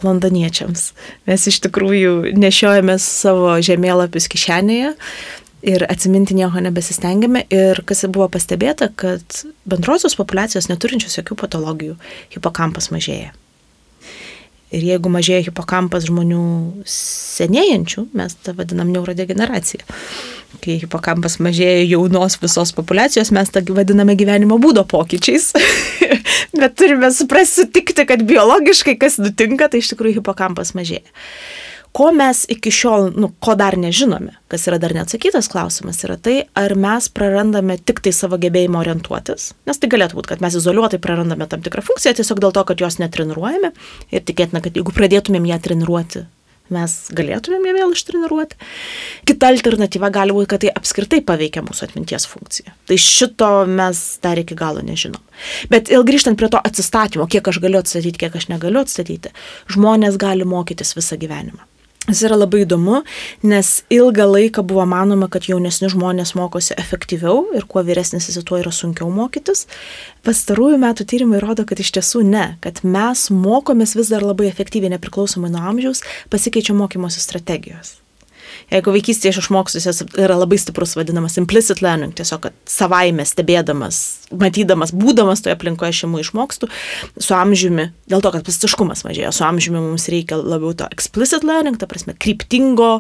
[0.03, 0.93] londoniečiams.
[1.27, 4.95] Mes iš tikrųjų nešiojame savo žemėlapius kišenėje
[5.63, 7.45] ir atsiminti nieko nebesistengiame.
[7.55, 11.99] Ir kas buvo pastebėta, kad bendrosios populacijos neturinčios jokių patologijų
[12.37, 13.35] hipokampas mažėja.
[14.69, 16.43] Ir jeigu mažėja hipokampas žmonių
[16.93, 19.81] senėjančių, mes tą vadinam neurodegeneracija.
[20.61, 25.55] Kai hipokampas mažėja jaunos visos populacijos, mes tą vadiname gyvenimo būdo pokyčiais.
[26.59, 31.07] Bet turime suprasti, sutikti, kad biologiškai kas nutinka, tai iš tikrųjų hipokampas mažėja.
[31.97, 36.37] Ko mes iki šiol, nu, ko dar nežinome, kas yra dar neatsakytas klausimas, yra tai,
[36.59, 41.01] ar mes prarandame tik tai savo gebėjimą orientuotis, nes tai galėtų būti, kad mes izoliuotai
[41.03, 43.73] prarandame tam tikrą funkciją tiesiog dėl to, kad jos netreniruojame
[44.13, 46.27] ir tikėtina, kad jeigu pradėtumėm ją treniruoti,
[46.75, 48.59] mes galėtumėm ją vėl ištreniruoti.
[49.29, 52.75] Kita alternatyva gali būti, kad tai apskritai paveikia mūsų atminties funkciją.
[52.89, 55.23] Tai šito mes dar iki galo nežinom.
[55.73, 59.33] Bet il grįžtant prie to atsistatymo, kiek aš galiu atstatyti, kiek aš negaliu atstatyti,
[59.73, 61.65] žmonės gali mokytis visą gyvenimą.
[62.09, 63.03] Jis yra labai įdomu,
[63.45, 68.57] nes ilgą laiką buvo manoma, kad jaunesni žmonės mokosi efektyviau ir kuo vyresnis esi, tuo
[68.63, 69.67] yra sunkiau mokytis.
[70.25, 74.97] Pastarųjų metų tyrimai rodo, kad iš tiesų ne, kad mes mokomės vis dar labai efektyviai
[74.97, 76.01] nepriklausomai nuo amžiaus,
[76.33, 77.99] pasikeičia mokymosi strategijos.
[78.69, 84.29] Jeigu vaikystėje aš išmokstu, jis yra labai stiprus vadinamas implicit learning, tiesiog kad savaime stebėdamas,
[84.29, 86.69] matydamas, būdamas toje aplinkoje aš imu išmokstu,
[87.17, 91.81] su amžiumi, dėl to, kad plastiškumas mažėja, su amžiumi mums reikia labiau to explicit learning,
[91.81, 92.99] ta prasme, kryptingo,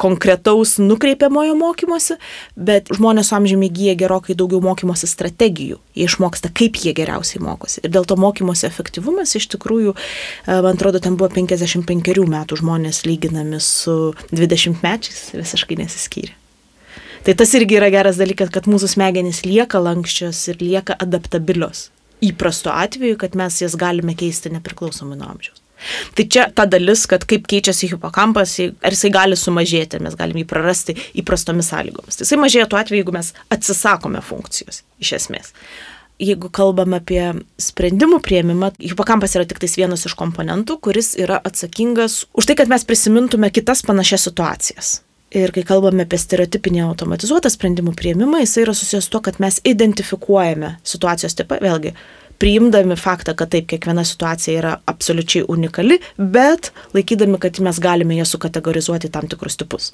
[0.00, 2.16] konkretaus, nukreipiamojo mokymosi,
[2.56, 7.82] bet žmonės su amžiumi įgyja gerokai daugiau mokymosi strategijų, jie išmoksta, kaip jie geriausiai mokosi.
[7.84, 13.04] Ir dėl to mokymosi efektyvumas iš tikrųjų, e, man atrodo, ten buvo 55 metų žmonės
[13.04, 16.36] lyginami su 20 metų trečias visiškai nesiskyrė.
[17.24, 21.90] Tai tas irgi yra geras dalykas, kad mūsų smegenys lieka lankščios ir lieka adaptabilios.
[22.24, 25.60] Įprasto atveju, kad mes jas galime keisti nepriklausomai nuo amžiaus.
[26.16, 30.48] Tai čia ta dalis, kad kaip keičiasi hipokampas, ar jisai gali sumažėti, mes galime jį
[30.50, 32.18] prarasti įprastomis sąlygomis.
[32.18, 35.54] Tai jisai mažėja tuo atveju, jeigu mes atsisakome funkcijos, iš esmės.
[36.20, 37.22] Jeigu kalbam apie
[37.56, 42.84] sprendimų prieimimą, hipokampas yra tik vienas iš komponentų, kuris yra atsakingas už tai, kad mes
[42.84, 44.98] prisimintume kitas panašias situacijas.
[45.30, 49.60] Ir kai kalbame apie stereotipinį automatizuotą sprendimų prieimimą, jisai yra susijęs su to, kad mes
[49.64, 51.94] identifikuojame situacijos tipą, vėlgi,
[52.40, 58.26] priimdami faktą, kad taip, kiekviena situacija yra absoliučiai unikali, bet laikydami, kad mes galime ją
[58.28, 59.90] sukategorizuoti tam tikrus tipus.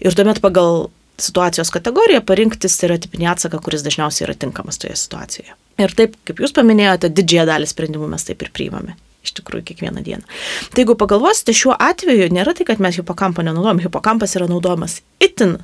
[0.00, 0.88] Ir tuomet pagal
[1.20, 5.52] situacijos kategoriją parinkti stereotipinį atsaką, kuris dažniausiai yra tinkamas toje situacijoje.
[5.80, 8.96] Ir taip, kaip jūs paminėjote, didžiąją dalį sprendimų mes taip ir priimame.
[9.20, 10.24] Iš tikrųjų, kiekvieną dieną.
[10.72, 13.82] Tai jeigu pagalvosite, šiuo atveju nėra tai, kad mes hipokampą nenaudojam.
[13.84, 15.58] Hipokampas yra naudojamas itin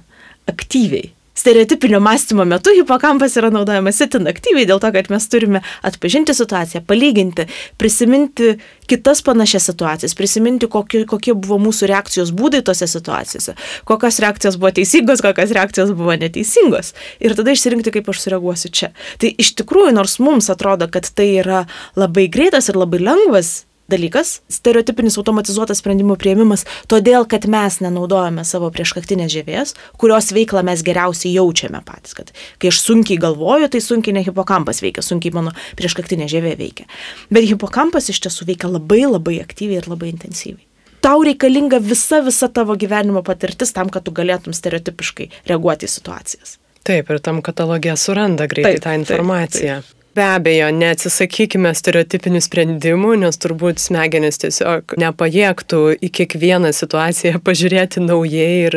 [0.52, 6.34] aktyviai stereotipinio mąstymo metu hipokampas yra naudojamas itin aktyviai dėl to, kad mes turime atpažinti
[6.36, 7.46] situaciją, palyginti,
[7.80, 8.54] prisiminti
[8.90, 13.56] kitas panašias situacijas, prisiminti, kokie, kokie buvo mūsų reakcijos būdai tose situacijose,
[13.88, 18.92] kokios reakcijos buvo teisingos, kokios reakcijos buvo neteisingos ir tada išsirinkti, kaip aš sureaguosiu čia.
[19.20, 21.66] Tai iš tikrųjų, nors mums atrodo, kad tai yra
[21.98, 28.70] labai greitas ir labai lengvas dalykas- stereotipinis automatizuotas sprendimų prieimimas, todėl kad mes nenaudojame savo
[28.70, 32.14] prieškaktinės žievės, kurios veiklą mes geriausiai jaučiame patys.
[32.14, 36.86] Kad kai aš sunkiai galvoju, tai sunkiai ne hipokampas veikia, sunkiai mano prieškaktinė žievė veikia.
[37.30, 40.64] Bet hipokampas iš tiesų veikia labai labai aktyviai ir labai intensyviai.
[41.00, 46.56] Tau reikalinga visa visa tavo gyvenimo patirtis tam, kad tu galėtum stereotipiškai reaguoti į situacijas.
[46.86, 49.76] Taip, ir tam katalogė suranda greitai taip, tą informaciją.
[49.82, 49.95] Taip, taip.
[50.16, 58.46] Be abejo, neatsisakykime stereotipinių sprendimų, nes turbūt smegenis tiesiog nepajėgtų į kiekvieną situaciją pažiūrėti naujai
[58.62, 58.76] ir,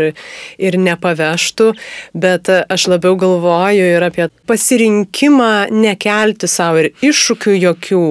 [0.59, 1.69] ir nepavežtų,
[2.11, 8.03] bet aš labiau galvoju ir apie pasirinkimą nekelti savo ir iššūkių jokių,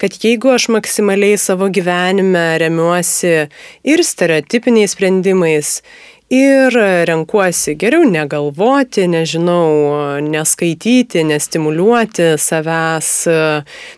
[0.00, 3.36] kad jeigu aš maksimaliai savo gyvenime remiuosi
[3.84, 5.82] ir stereotipiniais sprendimais,
[6.32, 6.74] ir
[7.08, 13.12] renkuosi geriau negalvoti, nežinau, neskaityti, nestimuliuoti savęs,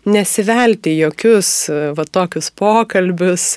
[0.08, 1.52] nesivelti jokius
[1.96, 3.54] va tokius pokalbius.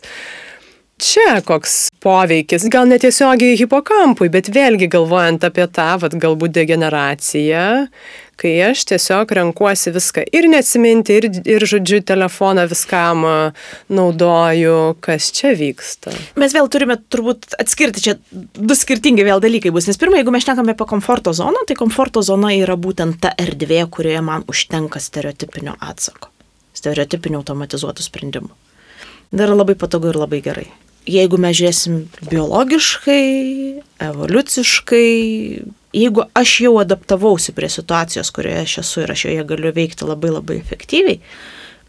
[1.01, 7.63] Čia koks poveikis, gal netiesiogiai hipokampui, bet vėlgi galvojant apie tą, vad galbūt degeneraciją,
[8.41, 13.25] kai aš tiesiog renkuosi viską ir neatsiminti, ir, ir žodžiu, telefoną viskam
[13.91, 16.13] naudoju, kas čia vyksta.
[16.41, 20.45] Mes vėl turime turbūt atskirti, čia du skirtingi vėl dalykai bus, nes pirmą, jeigu mes
[20.45, 25.77] šnekame apie komforto zoną, tai komforto zona yra būtent ta erdvė, kurioje man užtenka stereotipinio
[25.79, 26.31] atsako,
[26.77, 28.55] stereotipinio automatizuotų sprendimų.
[29.31, 30.71] Dar labai patogu ir labai gerai
[31.09, 33.21] jeigu mes žiūrėsim biologiškai,
[34.05, 35.07] evoliuciškai,
[35.93, 40.33] jeigu aš jau adaptavausi prie situacijos, kurioje aš esu ir aš joje galiu veikti labai
[40.33, 41.19] labai efektyviai,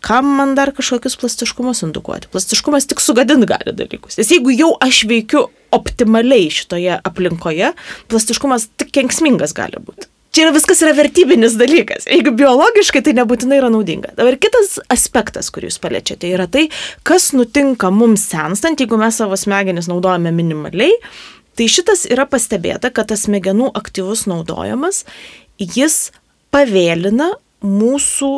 [0.03, 2.30] kam man dar kažkokius plastiškumus indukuoti?
[2.32, 4.18] Plastiškumas tik sugadint gali dalykus.
[4.18, 7.72] Nes jeigu jau aš veikiu optimaliai šitoje aplinkoje,
[8.11, 10.11] plastiškumas tik kenksmingas gali būti.
[10.32, 12.07] Čia yra viskas yra vertybinis dalykas.
[12.09, 14.14] Jeigu biologiškai tai nebūtinai yra naudinga.
[14.16, 16.70] Dabar kitas aspektas, kurį jūs paliečiate, yra tai,
[17.05, 20.96] kas nutinka mums senstant, jeigu mes savo smegenis naudojame minimaliai.
[21.59, 25.03] Tai šitas yra pastebėta, kad tas smegenų aktyvus naudojimas,
[25.61, 26.11] jis
[26.55, 27.32] pavėlina
[27.62, 28.30] mūsų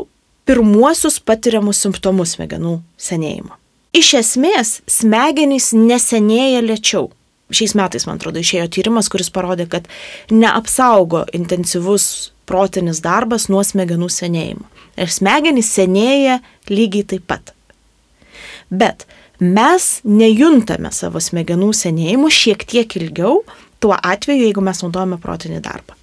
[0.49, 3.55] pirmuosius patiriamus simptomus smegenų senėjimo.
[3.95, 7.13] Iš esmės, smegenys nesenėja lėčiau
[7.55, 9.89] šiais metais, man atrodo, išėjo tyrimas, kuris parodė, kad
[10.33, 14.67] neapsaugo intensyvus protinis darbas nuo smegenų senėjimo.
[15.01, 16.41] Ir smegenys senėja
[16.71, 17.55] lygiai taip pat.
[18.71, 19.07] Bet
[19.41, 23.43] mes nejuntame savo smegenų senėjimo šiek tiek ilgiau,
[23.83, 25.97] tuo atveju, jeigu mes naudojame protinį darbą.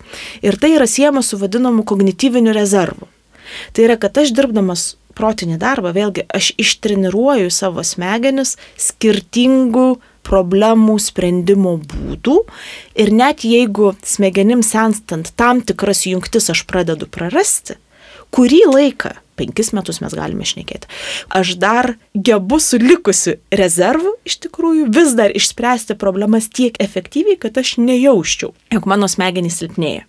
[0.43, 3.07] Ir tai yra siejama su vadinamu kognityviniu rezervu.
[3.73, 9.87] Tai yra, kad aš dirbdamas protinį darbą, vėlgi aš ištreniruoju savo smegenis skirtingų
[10.27, 12.37] problemų sprendimo būdų
[13.01, 17.77] ir net jeigu smegenim senstant tam tikras jungtis aš pradedu prarasti,
[18.31, 20.89] kurį laiką, penkis metus mes galime šnekėti,
[21.41, 27.57] aš dar gebu su likusiu rezervu iš tikrųjų vis dar išspręsti problemas tiek efektyviai, kad
[27.61, 30.05] aš nejauščiau, jog mano smegenys silpnėja.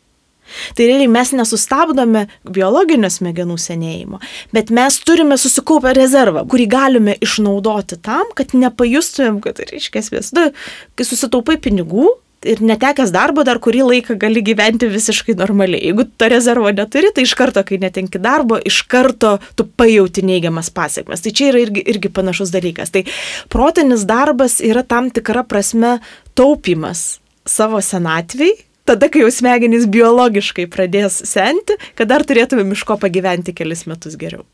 [0.77, 4.21] Tai realiai mes nesustabdome biologinio smegenų senėjimo,
[4.53, 10.51] bet mes turime susikaupę rezervą, kurį galime išnaudoti tam, kad nepajustumėm, kad, reiškia, vėsdu,
[10.99, 12.11] kai susitaupai pinigų,
[12.49, 15.83] ir netekęs darbo dar kurį laiką gali gyventi visiškai normaliai.
[15.89, 20.73] Jeigu to rezervo neturi, tai iš karto, kai netenki darbo, iš karto tu pajauti neigiamas
[20.75, 21.25] pasiekmes.
[21.25, 22.93] Tai čia yra irgi, irgi panašus dalykas.
[22.95, 23.05] Tai
[23.53, 25.99] protinis darbas yra tam tikra prasme
[26.39, 28.55] taupimas savo senatviai
[28.89, 34.19] tada, kai jau smegenys biologiškai pradės senti, kad dar turėtumėm iš ko pagyventi kelis metus
[34.21, 34.45] geriau.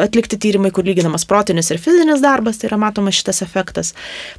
[0.00, 3.92] Atlikti tyrimai, kur lyginamas protinis ir fizinis darbas, tai yra matomas šitas efektas.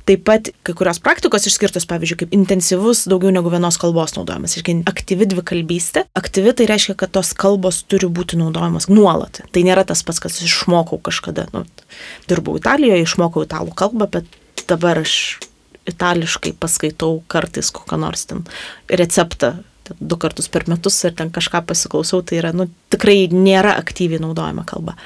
[0.09, 4.57] Taip pat kai kurios praktikos išskirtos, pavyzdžiui, kaip intensyvus daugiau negu vienos kalbos naudojimas.
[4.59, 6.05] Iškai aktyvi dvikalbystė.
[6.17, 9.43] Aktyvi tai reiškia, kad tos kalbos turi būti naudojamos nuolat.
[9.51, 11.47] Tai nėra tas pats, kas išmokau kažkada.
[11.55, 11.65] Nu,
[12.29, 15.39] dirbau Italijoje, išmokau italų kalbą, bet dabar aš
[15.89, 18.43] itališkai paskaitau kartais kokią nors ten
[19.01, 19.55] receptą
[19.99, 24.65] du kartus per metus ir ten kažką pasiklausau, tai yra, nu, tikrai nėra aktyviai naudojama
[24.69, 24.97] kalba.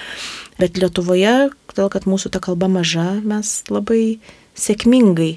[0.60, 4.18] Bet Lietuvoje, todėl kad mūsų ta kalba maža, mes labai
[4.56, 5.36] sėkmingai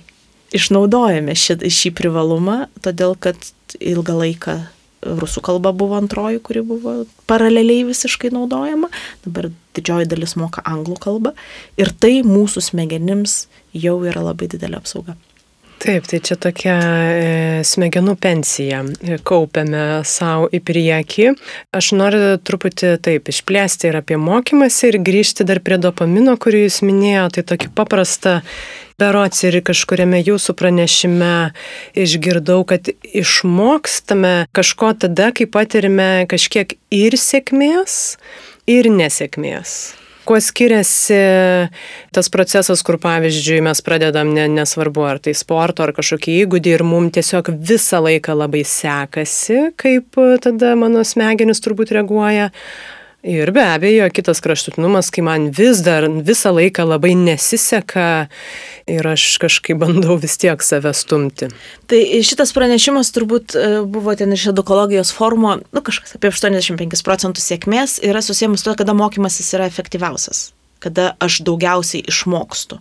[0.55, 3.39] išnaudojame šį, šį privalumą, todėl kad
[3.79, 4.59] ilgą laiką
[5.03, 6.95] rusų kalba buvo antroji, kuri buvo
[7.31, 8.91] paraleliai visiškai naudojama,
[9.27, 11.35] dabar didžioji dalis moka anglų kalbą
[11.79, 13.45] ir tai mūsų smegenims
[13.77, 15.15] jau yra labai didelė apsauga.
[15.79, 17.27] Taip, tai čia tokia e,
[17.63, 18.81] smegenų pensija.
[19.27, 21.29] Kaupiame savo į priekį.
[21.79, 26.81] Aš noriu truputį taip išplėsti ir apie mokymąsi ir grįžti dar prie dopamino, kurį jūs
[26.83, 27.45] minėjote.
[27.45, 28.35] Tai tokį paprastą
[28.99, 31.31] berots ir kažkuriame jūsų pranešime
[31.95, 38.19] išgirdau, kad išmokstame kažko tada, kai patirime kažkiek ir sėkmės,
[38.67, 39.79] ir nesėkmės
[40.29, 41.17] kuo skiriasi
[42.13, 46.85] tas procesas, kur pavyzdžiui mes pradedam, ne, nesvarbu ar tai sporto ar kažkokį įgūdį ir
[46.85, 52.51] mums tiesiog visą laiką labai sekasi, kaip tada mano smegenis turbūt reaguoja.
[53.23, 58.29] Ir be abejo, kitas kraštutinumas, kai man vis dar visą laiką labai nesiseka
[58.87, 61.49] ir aš kažkaip bandau vis tiek save stumti.
[61.91, 67.43] Tai šitas pranešimas turbūt e, buvo ten iš edukologijos formo, nu kažkas apie 85 procentų
[67.43, 72.79] sėkmės yra susijęs su to, kada mokymasis yra efektyviausias, kada aš daugiausiai išmokstu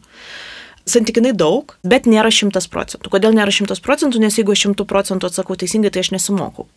[0.88, 3.12] santykinai daug, bet nėra šimtas procentų.
[3.12, 4.22] Kodėl nėra šimtas procentų?
[4.24, 6.70] Nes jeigu šimtų procentų atsakau teisingai, tai aš nesimokau.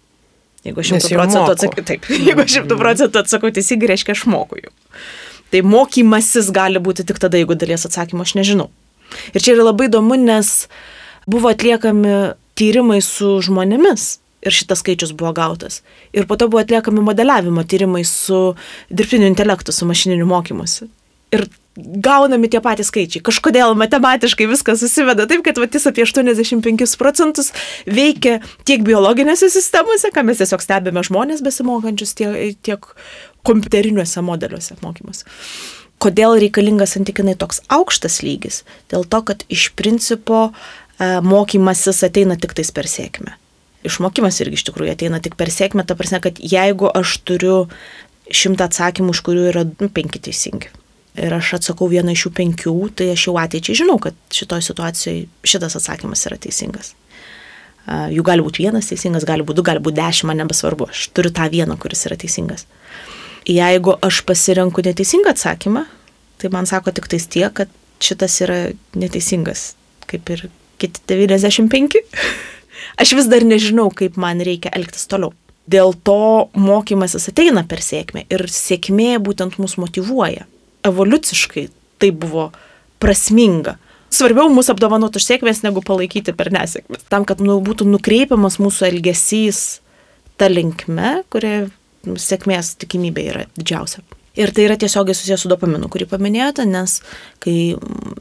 [0.66, 4.72] Jeigu šimtų procentų atsakau, taip, jeigu šimtų procentų atsakau teisingai, reiškia aš moku jų.
[5.50, 8.68] Tai mokymasis gali būti tik tada, jeigu dalies atsakymo aš nežinau.
[9.34, 10.68] Ir čia yra labai įdomu, nes
[11.30, 14.10] buvo atliekami tyrimai su žmonėmis
[14.46, 15.80] ir šitas skaičius buvo gautas.
[16.16, 18.54] Ir po to buvo atliekami modeliavimo tyrimai su
[18.90, 20.88] dirbtiniu intelektu, su mašininiu mokymusi.
[21.36, 21.46] Ir
[21.78, 23.22] gaunami tie patys skaičiai.
[23.24, 27.52] Kažkodėl matematiškai viskas susiveda taip, kad vatys apie 85 procentus
[27.86, 32.90] veikia tiek biologinėse sistemose, ką mes tiesiog stebime žmonės besimokančius, tiek, tiek
[33.46, 35.22] kompiuteriniuose modeliuose mokymus.
[36.00, 38.62] Kodėl reikalingas santykinai toks aukštas lygis?
[38.90, 43.36] Dėl to, kad iš principo e, mokymasis ateina tik tais per sėkmę.
[43.86, 47.66] Išmokymas irgi iš tikrųjų ateina tik per sėkmę, ta prasme, kad jeigu aš turiu
[48.32, 50.72] šimtą atsakymų, iš kurių yra nu, penki teisingi,
[51.18, 55.26] ir aš atsakau vieną iš jų penkių, tai aš jau ateičiai žinau, kad šitoje situacijoje
[55.46, 56.94] šitas atsakymas yra teisingas.
[57.88, 61.32] Jų gali būti vienas teisingas, gali būti du, gali būti dešimt, man nebesvarbu, aš turiu
[61.34, 62.66] tą vieną, kuris yra teisingas.
[63.48, 65.86] Jeigu aš pasirenku neteisingą atsakymą,
[66.38, 67.72] tai man sako tik tais tiek, kad
[68.04, 68.60] šitas yra
[68.94, 69.72] neteisingas,
[70.10, 70.46] kaip ir
[70.80, 71.98] kiti 95.
[73.02, 75.34] aš vis dar nežinau, kaip man reikia elgtis toliau.
[75.70, 80.46] Dėl to mokymasis ateina per sėkmę ir sėkmė būtent mus motivuoja
[80.86, 81.68] evoliuciškai
[82.00, 82.50] tai buvo
[83.02, 83.76] prasminga.
[84.10, 87.04] Svarbiau mūsų apdovanoti už sėkmės, negu palaikyti per nesėkmės.
[87.12, 89.80] Tam, kad nu, būtų nukreipiamas mūsų elgesys
[90.40, 91.68] ta linkme, kuria
[92.02, 94.02] sėkmės tikimybė yra didžiausia.
[94.40, 97.00] Ir tai yra tiesiogiai susijęs su dopaminu, kurį paminėjote, nes
[97.42, 97.54] kai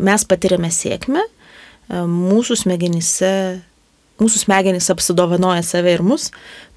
[0.02, 1.24] mes patiriame sėkmę,
[1.90, 3.34] mūsų smegenyse,
[4.22, 6.30] mūsų smegenys apsidovanoja save ir mus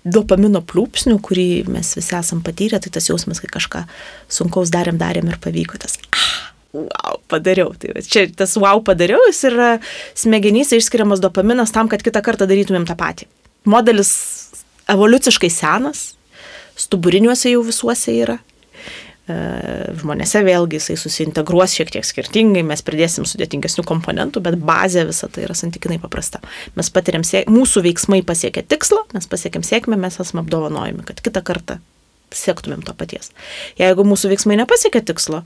[0.04, 3.84] dopamino pliūpsnių, kurį mes visi esam patyrę, tai tas jausmas, kai kažką
[4.32, 5.98] sunkaus darėm, darėm ir pavyko tas.
[6.10, 7.74] Ah, wow, padariau.
[7.78, 9.70] Tai čia tas wow padariau, jis yra
[10.18, 13.28] smegenyse išskiriamas dopaminas tam, kad kitą kartą darytumėm tą patį.
[13.68, 14.12] Modelis
[14.90, 16.12] evoliuciškai senas,
[16.78, 18.40] stuburiniuose jau visuose yra.
[19.30, 19.34] E,
[20.00, 25.46] žmonėse vėlgi jisai susintegruos šiek tiek skirtingai, mes pridėsim sudėtingesnių komponentų, bet bazė visa tai
[25.46, 26.42] yra santykinai paprasta.
[26.74, 31.78] Mes patiriam, mūsų veiksmai pasiekia tikslą, mes pasiekėm sėkmę, mes esame apdovanojami, kad kitą kartą
[32.36, 33.32] siektumėm to paties.
[33.80, 35.42] Jeigu mūsų veiksmai nepasiekia tikslo,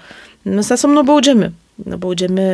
[0.46, 2.44] mes esame nubaudžiami baudžiami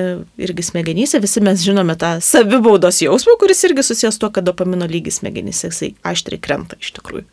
[0.43, 5.20] irgi smegenyse, visi mes žinome tą savibaudos jausmą, kuris irgi susijęs tuo, kad dopamino lygis
[5.20, 7.24] smegenyse, jisai aštriai krenta iš tikrųjų.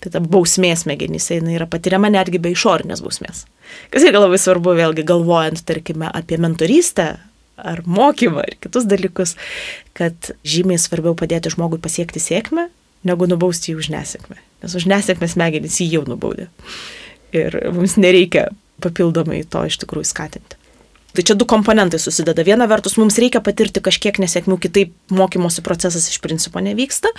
[0.00, 3.44] Tai ta bausmė smegenyse jinai yra patiriama netgi be išorinės bausmės.
[3.92, 7.10] Kas irgi labai svarbu, vėlgi galvojant, tarkime, apie mentorystę
[7.60, 9.36] ar mokymą ar kitus dalykus,
[9.94, 12.70] kad žymiai svarbiau padėti žmogui pasiekti sėkmę,
[13.04, 14.40] negu nubausti jį už nesėkmę.
[14.64, 16.48] Nes už nesėkmę smegenys jį jau nubaudė.
[17.36, 18.48] Ir mums nereikia
[18.82, 20.60] papildomai to iš tikrųjų skatinti.
[21.14, 22.42] Tai čia du komponentai susideda.
[22.42, 27.12] Viena vertus, mums reikia patirti kažkiek nesėkmių, kitaip mokymosi procesas iš principo nevyksta.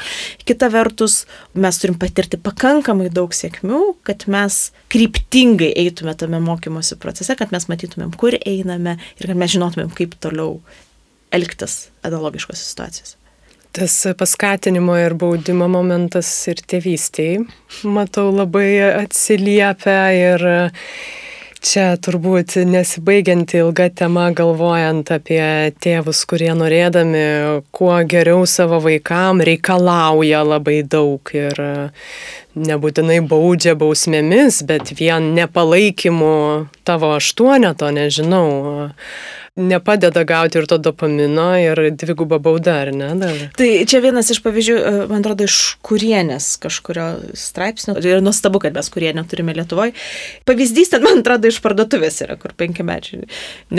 [0.43, 1.21] Kita vertus,
[1.55, 4.59] mes turim patirti pakankamai daug sėkmių, kad mes
[4.91, 10.19] kryptingai eitume tame mokymosi procese, kad mes matytumėm, kur einame ir kad mes žinotumėm, kaip
[10.19, 10.57] toliau
[11.35, 13.15] elgtis analogiškose situacijose.
[13.76, 17.43] Tas paskatinimo ir baudimo momentas ir tėvystėje,
[17.84, 18.69] matau, labai
[19.03, 20.47] atsiliepia ir
[21.65, 27.23] Čia turbūt nesibaigianti ilga tema galvojant apie tėvus, kurie norėdami
[27.73, 31.61] kuo geriau savo vaikam reikalauja labai daug ir
[32.53, 36.36] nebūtinai baudžia bausmėmis, bet vien nepalaikymu
[36.86, 38.45] tavo aštuoneto, nežinau,
[39.55, 43.07] nepadeda gauti ir to dopamino ir dviguba bauda, ar ne?
[43.15, 43.37] Dar?
[43.55, 47.05] Tai čia vienas iš pavyzdžių, e, man atrodo, iš kurienės kažkurio
[47.39, 47.95] straipsnio.
[48.03, 49.93] Ir nuostabu, kad mes kurienę turime Lietuvoje.
[50.49, 53.29] Pavyzdys ten, man atrodo, iš parduotuvės yra, kur penkiamečiai.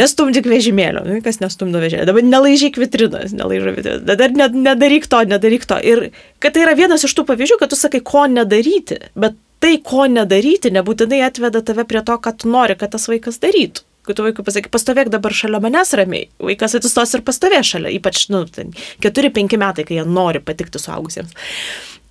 [0.00, 2.08] Nestumdyk vežimėlio, nu, kas nestumdo vežimėlio.
[2.08, 4.06] Dabar nelaižyk vitrinos, nelaižyk vitrinos.
[4.08, 5.76] Dar nedaryk to, nedaryk to.
[5.84, 6.08] Ir
[6.40, 9.02] kad tai yra vienas iš tų pavyzdžių, kad tu sakai, ko nedaryti.
[9.12, 13.84] Bet tai, ko nedaryti, nebūtinai atveda tave prie to, tu nori, kad tas vaikas darytų
[14.06, 18.28] kai tu vaikui pasakai, pastovėk dabar šalia manęs ramiai, vaikas atsistos ir pastovės šalia, ypač,
[18.32, 21.34] nu, 4-5 metai, kai jie nori patikti suaugusiems.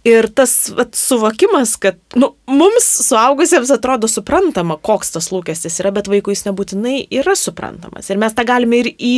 [0.05, 6.05] Ir tas vat, suvokimas, kad nu, mums suaugusiems atrodo suprantama, koks tas lūkestis yra, bet
[6.11, 8.11] vaikui jis nebūtinai yra suprantamas.
[8.13, 9.13] Ir mes tą galime ir į,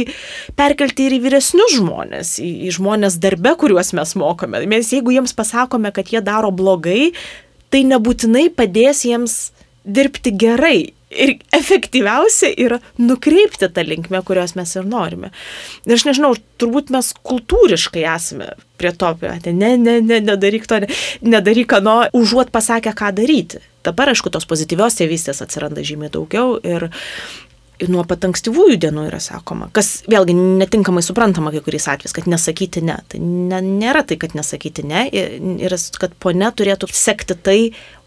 [0.56, 4.64] perkelti ir į vyresnius žmonės, į, į žmonės darbe, kuriuos mes mokome.
[4.72, 7.12] Mes jeigu jiems pasakome, kad jie daro blogai,
[7.68, 9.38] tai nebūtinai padės jiems
[9.88, 10.78] dirbti gerai
[11.08, 15.32] ir efektyviausia yra nukreipti tą linkmę, kurios mes ir norime.
[15.88, 19.14] Ir aš nežinau, turbūt mes kultūriškai esame prie to,
[19.48, 20.92] ne, ne, ne, nedaryk to, ne,
[21.24, 23.64] nedaryk ano, užuot pasakę, ką daryti.
[23.88, 26.90] Dabar, aišku, tos pozityvios tėvystės atsiranda žymiai daugiau ir
[27.88, 32.82] nuo pat ankstyvųjų dienų yra sakoma, kas vėlgi netinkamai suprantama kai kuriais atvejais, kad nesakyti
[32.84, 32.98] ne.
[33.08, 37.60] Tai ne, nėra tai, kad nesakyti ne, ir kad ponia turėtų sekti tai,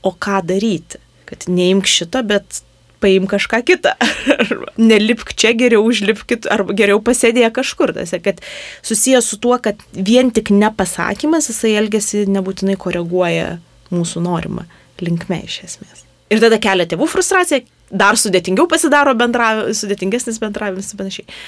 [0.03, 1.01] o ką daryti.
[1.31, 2.61] Kad neimk šito, bet
[3.01, 3.95] paim kažką kitą.
[4.91, 7.95] Nelipk čia, geriau užlipkit, arba geriau pasėdėję kažkur.
[7.97, 8.43] Tas, kad
[8.87, 13.57] susijęs su tuo, kad vien tik nepasakymas, jisai elgesi nebūtinai koreguoja
[13.95, 14.67] mūsų norimą
[15.01, 16.05] linkme iš esmės.
[16.31, 21.41] Ir tada kelia tėvų frustraciją, dar sudėtingiau pasidaro bendravimas, sudėtingesnis bendravimas ir panašiai.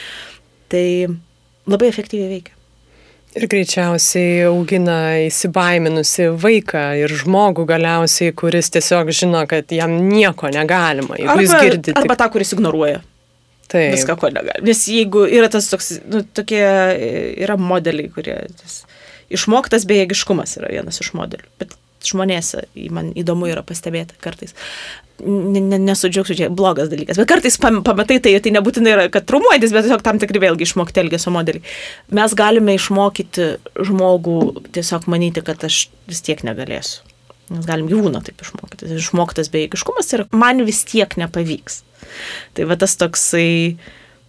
[0.72, 0.86] Tai
[1.70, 2.56] labai efektyviai veikia.
[3.32, 11.16] Ir greičiausiai augina įsibaiminusi vaiką ir žmogų galiausiai, kuris tiesiog žino, kad jam nieko negalima.
[11.16, 13.00] Arba, girdi, arba tą, kuris ignoruoja.
[13.72, 13.94] Taip.
[13.94, 14.66] Viską, ko negali.
[14.68, 16.60] Nes jeigu yra tas toks, nu, tokie
[17.40, 18.36] yra modeliai, kurie...
[18.60, 18.82] Tas,
[19.32, 21.48] išmoktas bejėgiškumas yra vienas iš modelių.
[21.62, 21.72] Bet
[22.08, 24.56] žmonėse, man įdomu yra pastebėti kartais
[25.22, 30.02] nesudžiaugsiu, čia blogas dalykas, bet kartais pamatai tai, tai nebūtinai yra, kad trumuojantis, bet tiesiog
[30.02, 31.62] tam tikri vėlgi išmokti elgesio modeliai.
[32.10, 33.48] Mes galime išmokyti
[33.86, 34.38] žmogų
[34.74, 37.04] tiesiog manyti, kad aš vis tiek negalėsiu.
[37.52, 38.88] Mes galim gyvūną taip išmokyti.
[38.96, 41.82] Išmoktas bejėgiškumas ir man vis tiek nepavyks.
[42.56, 43.76] Tai va tas toksai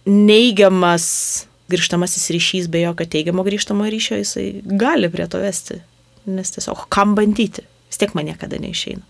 [0.04, 1.08] neigiamas
[1.72, 5.80] grįžtamasis ryšys be jokio teigiamo grįžtamo ryšio, jisai gali prie to vesti.
[6.30, 9.04] Nes tiesiog kam bandyti, vis tiek man niekada neišeina.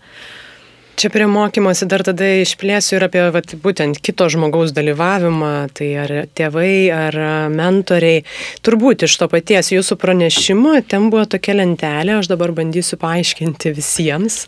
[0.95, 6.13] Čia prie mokymosi dar tada išplėsiu ir apie vat, būtent kito žmogaus dalyvavimą, tai ar
[6.39, 7.17] tėvai, ar
[7.51, 8.21] mentoriai.
[8.63, 14.45] Turbūt iš to paties jūsų pranešimo ten buvo tokia lentelė, aš dabar bandysiu paaiškinti visiems.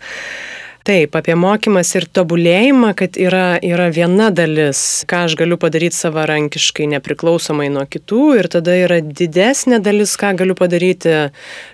[0.88, 6.86] Taip, apie mokymas ir tobulėjimą, kad yra, yra viena dalis, ką aš galiu padaryti savarankiškai,
[6.94, 11.18] nepriklausomai nuo kitų, ir tada yra didesnė dalis, ką galiu padaryti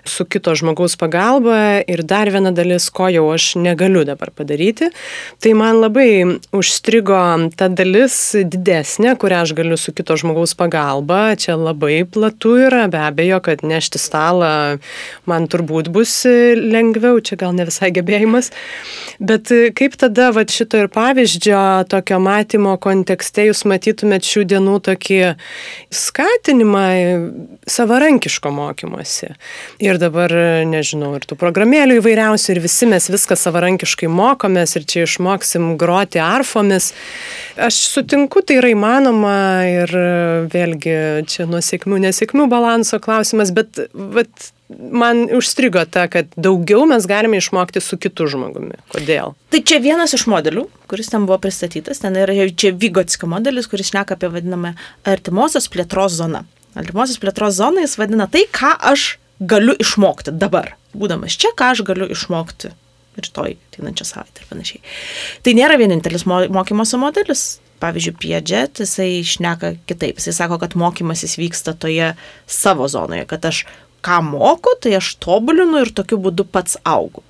[0.02, 4.90] su kito žmogaus pagalba, ir dar viena dalis, ko jau aš negaliu dabar padaryti.
[5.38, 6.08] Tai man labai
[6.50, 7.22] užstrigo
[7.54, 11.36] ta dalis didesnė, kurią aš galiu su kito žmogaus pagalba.
[11.38, 14.52] Čia labai platu yra, be abejo, kad nešti stalą
[15.30, 16.18] man turbūt bus
[16.58, 18.50] lengviau, čia gal ne visai gebėjimas.
[19.18, 24.78] Bet e, kaip tada va, šito ir pavyzdžio, tokio matymo kontekste jūs matytumėt šių dienų
[24.88, 25.18] tokį
[25.94, 26.84] skatinimą
[27.70, 29.32] savarankiško mokymosi.
[29.84, 30.32] Ir dabar,
[30.68, 36.22] nežinau, ir tų programėlių įvairiausių, ir visi mes viską savarankiškai mokomės, ir čia išmoksim groti
[36.22, 36.92] arfomis.
[37.60, 39.36] Aš sutinku, tai yra įmanoma
[39.70, 39.94] ir
[40.52, 40.98] vėlgi
[41.30, 47.38] čia nuo sėkmių, nesėkmių balanso klausimas, bet vat, man užstrigo ta, kad daugiau mes galime
[47.40, 48.78] išmokti su kitu žmogumi.
[48.92, 49.34] Kodėl?
[49.52, 53.92] Tai čia vienas iš modelių, kuris ten buvo pristatytas, ten yra čia Vygotskio modelis, kuris
[53.92, 54.74] šneka apie vadinamą
[55.08, 56.44] artimosios plėtros zoną.
[56.78, 60.74] Artimosios plėtros zoną jis vadina tai, ką aš galiu išmokti dabar.
[60.94, 62.72] Būdamas čia, ką aš galiu išmokti
[63.20, 64.80] rytoj, ateinančią savaitę ir panašiai.
[65.46, 67.44] Tai nėra vienintelis mokymosi modelis.
[67.84, 70.16] pavyzdžiui, Piedžet, jisai išneka kitaip.
[70.16, 72.14] Jisai sako, kad mokymasis vyksta toje
[72.46, 73.64] savo zonoje, kad aš
[74.04, 77.24] ką moku, tai aš tobulinu ir tokiu būdu pats augu.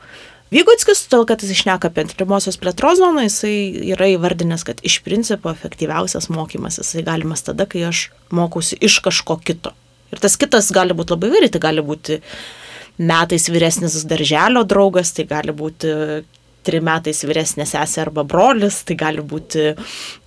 [0.55, 3.55] Vygotskis, todėl kad jis išneka apie pirmosios plėtros zoną, jisai
[3.95, 9.41] yra įvardinęs, kad iš principo efektyviausias mokymas jisai galimas tada, kai aš mokausi iš kažko
[9.43, 9.73] kito.
[10.15, 12.21] Ir tas kitas gali būti labai vairiai, tai gali būti
[13.03, 15.91] metais vyresnis darželio draugas, tai gali būti
[16.65, 19.73] trim metais vyresnė sesė arba brolis, tai gali būti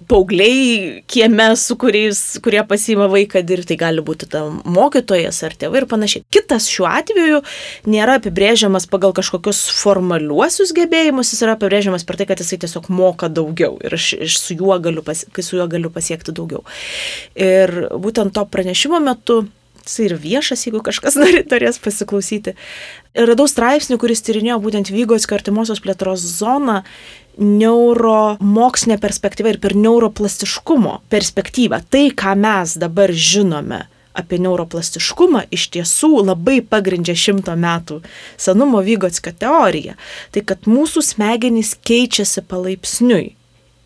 [0.07, 5.81] paaugliai kieme, su kuriais, kurie pasima vaiką dirbti, tai gali būti ta mokytojas ar tėvai
[5.81, 6.23] ir panašiai.
[6.33, 7.41] Kitas šiuo atveju
[7.91, 13.29] nėra apibrėžiamas pagal kažkokius formaliuosius gebėjimus, jis yra apibrėžiamas per tai, kad jisai tiesiog moka
[13.31, 16.63] daugiau ir aš, aš su, juo pas, su juo galiu pasiekti daugiau.
[17.35, 19.43] Ir būtent to pranešimo metu
[19.87, 21.17] jis ir viešas, jeigu kažkas
[21.51, 22.55] norės pasiklausyti.
[23.17, 26.83] Radau straipsnį, kuris tyrinėjo būtent Vygotskio artimosios plėtros zoną
[27.37, 31.81] neuromokslinė perspektyva ir per neuroplastiškumo perspektyvą.
[31.91, 33.85] Tai, ką mes dabar žinome
[34.17, 37.99] apie neuroplastiškumą, iš tiesų labai pagrindžia šimto metų
[38.41, 39.97] senumo Vygotskio teoriją.
[40.33, 43.35] Tai, kad mūsų smegenys keičiasi palaipsniui.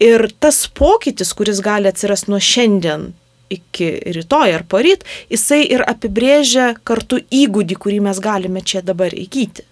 [0.01, 3.11] Ir tas pokytis, kuris gali atsirasti nuo šiandien
[3.51, 9.67] iki rytoj ar poryt, jisai ir apibrėžia kartu įgūdį, kurį mes galime čia dabar įgyti.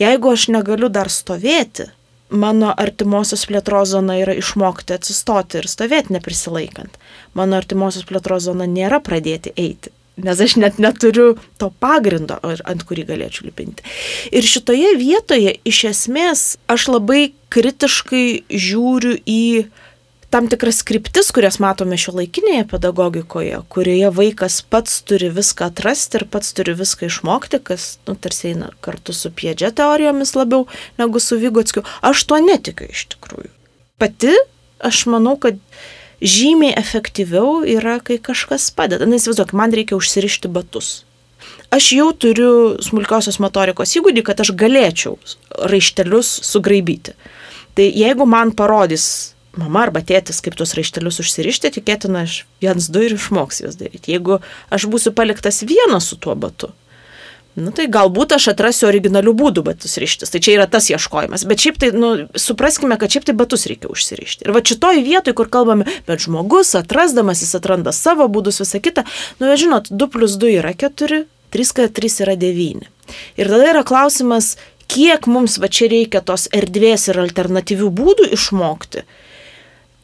[0.00, 1.90] Jeigu aš negaliu dar stovėti,
[2.32, 6.96] mano artimosios plėtros zona yra išmokti atsistoti ir stovėti neprisilaikant.
[7.38, 9.92] Mano artimosios plėtros zona nėra pradėti eiti.
[10.22, 13.84] Nes aš net neturiu to pagrindo, ant kurį galėčiau lipinti.
[14.28, 19.44] Ir šitoje vietoje iš esmės aš labai kritiškai žiūriu į
[20.32, 26.24] tam tikras skriptis, kurias matome šio laikinėje pedagogikoje, kurioje vaikas pats turi viską atrasti ir
[26.32, 30.64] pats turi viską išmokti, kas, nu, tarsi eina kartu su piedžia teorijomis labiau
[31.00, 31.84] negu su Vygotskiu.
[32.00, 33.50] Aš tuo netikiu iš tikrųjų.
[34.00, 34.32] Pati,
[34.80, 35.60] aš manau, kad
[36.24, 39.04] žymiai efektyviau yra, kai kažkas padeda.
[39.04, 41.02] Na, įsivaizduok, man reikia užsirišti batus.
[41.72, 42.54] Aš jau turiu
[42.84, 45.18] smulkiosios motorikos įgūdį, kad aš galėčiau
[45.68, 47.16] raištelius sugraibyti.
[47.76, 53.02] Tai jeigu man parodys mama arba tėtis, kaip tuos raištelius užsirišti, tikėtina, aš viens du
[53.04, 54.14] ir išmoks juos daryti.
[54.14, 54.40] Jeigu
[54.72, 56.72] aš būsiu paliktas vienas su tuo batu,
[57.58, 60.32] nu, tai galbūt aš atrasiu originalių būdų batus rištis.
[60.32, 61.44] Tai čia yra tas ieškojimas.
[61.48, 64.46] Bet šiaip tai, nu, supraskime, kad šiaip tai batus reikia užsirišti.
[64.46, 69.04] Ir va šitoj vietoj, kur kalbame, bet žmogus atrasdamas, jis atranda savo būdus, visą kitą,
[69.42, 72.88] nu, žinot, 2 plus 2 yra 4, 3 k 3 yra 9.
[73.36, 74.54] Ir tada yra klausimas,
[74.88, 79.04] kiek mums va čia reikia tos erdvės ir alternatyvių būdų išmokti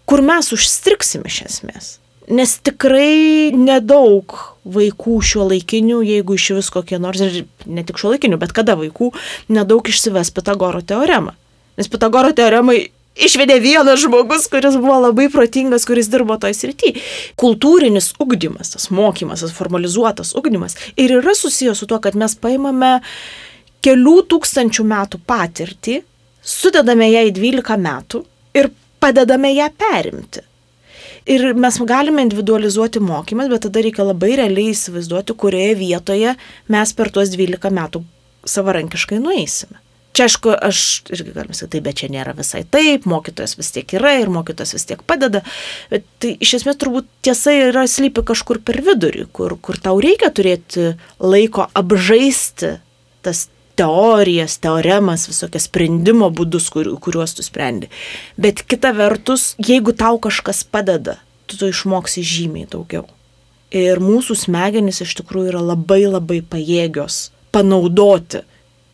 [0.09, 1.97] kur mes užstriksim iš esmės.
[2.29, 4.35] Nes tikrai nedaug
[4.69, 8.77] vaikų šio laikinių, jeigu iš vis kokie nors, ir ne tik šio laikinių, bet kada
[8.77, 9.15] vaikų,
[9.53, 11.33] nedaug išsives Pitagoro teoremą.
[11.81, 12.83] Nes Pitagoro teoremai
[13.19, 16.95] išvedė vienas žmogus, kuris buvo labai protingas, kuris dirbo toj srity.
[17.41, 22.99] Kultūrinis ugdymas, tas mokymas, tas formalizuotas ugdymas ir yra susijęs su tuo, kad mes paimame
[23.85, 26.03] kelių tūkstančių metų patirtį,
[26.43, 28.23] sudedame ją į 12 metų
[28.59, 30.45] ir padedame ją perimti.
[31.29, 36.33] Ir mes galime individualizuoti mokymas, bet tada reikia labai realiai įsivaizduoti, kurioje vietoje
[36.73, 38.03] mes per tuos 12 metų
[38.49, 39.83] savarankiškai nueisime.
[40.17, 40.79] Čia aišku, aš
[41.13, 44.73] irgi galim sakyti, taip, bet čia nėra visai taip, mokytojas vis tiek yra ir mokytojas
[44.75, 45.45] vis tiek padeda,
[45.93, 50.33] bet tai iš esmės turbūt tiesa yra slypi kažkur per vidurį, kur, kur tau reikia
[50.35, 52.79] turėti laiko apžaisti
[53.23, 53.47] tas
[53.79, 57.91] teorijas, teoremas, visokias sprendimo būdus, kur, kuriuos tu sprendi.
[58.41, 63.07] Bet kita vertus, jeigu tau kažkas padeda, tu to išmoksi žymiai daugiau.
[63.75, 68.43] Ir mūsų smegenys iš tikrųjų yra labai labai pajėgios panaudoti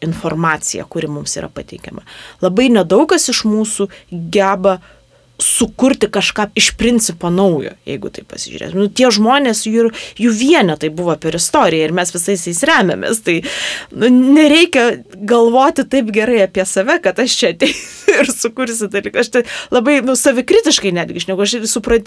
[0.05, 2.05] informaciją, kuri mums yra pateikiama.
[2.45, 4.81] Labai nedaug kas iš mūsų geba
[5.39, 8.85] sukurti kažką iš principo naujo, jeigu tai pasižiūrėtume.
[8.85, 9.89] Nu, tie žmonės, jų,
[10.21, 13.41] jų vienetai buvo per istoriją ir mes visais jais remiamės, tai
[13.91, 19.25] nu, nereikia galvoti taip gerai apie save, kad aš čia ateisiu ir sukursiu dalyką.
[19.25, 19.45] Aš tai
[19.75, 21.59] labai nu, savikritiškai netgi išnegu, aš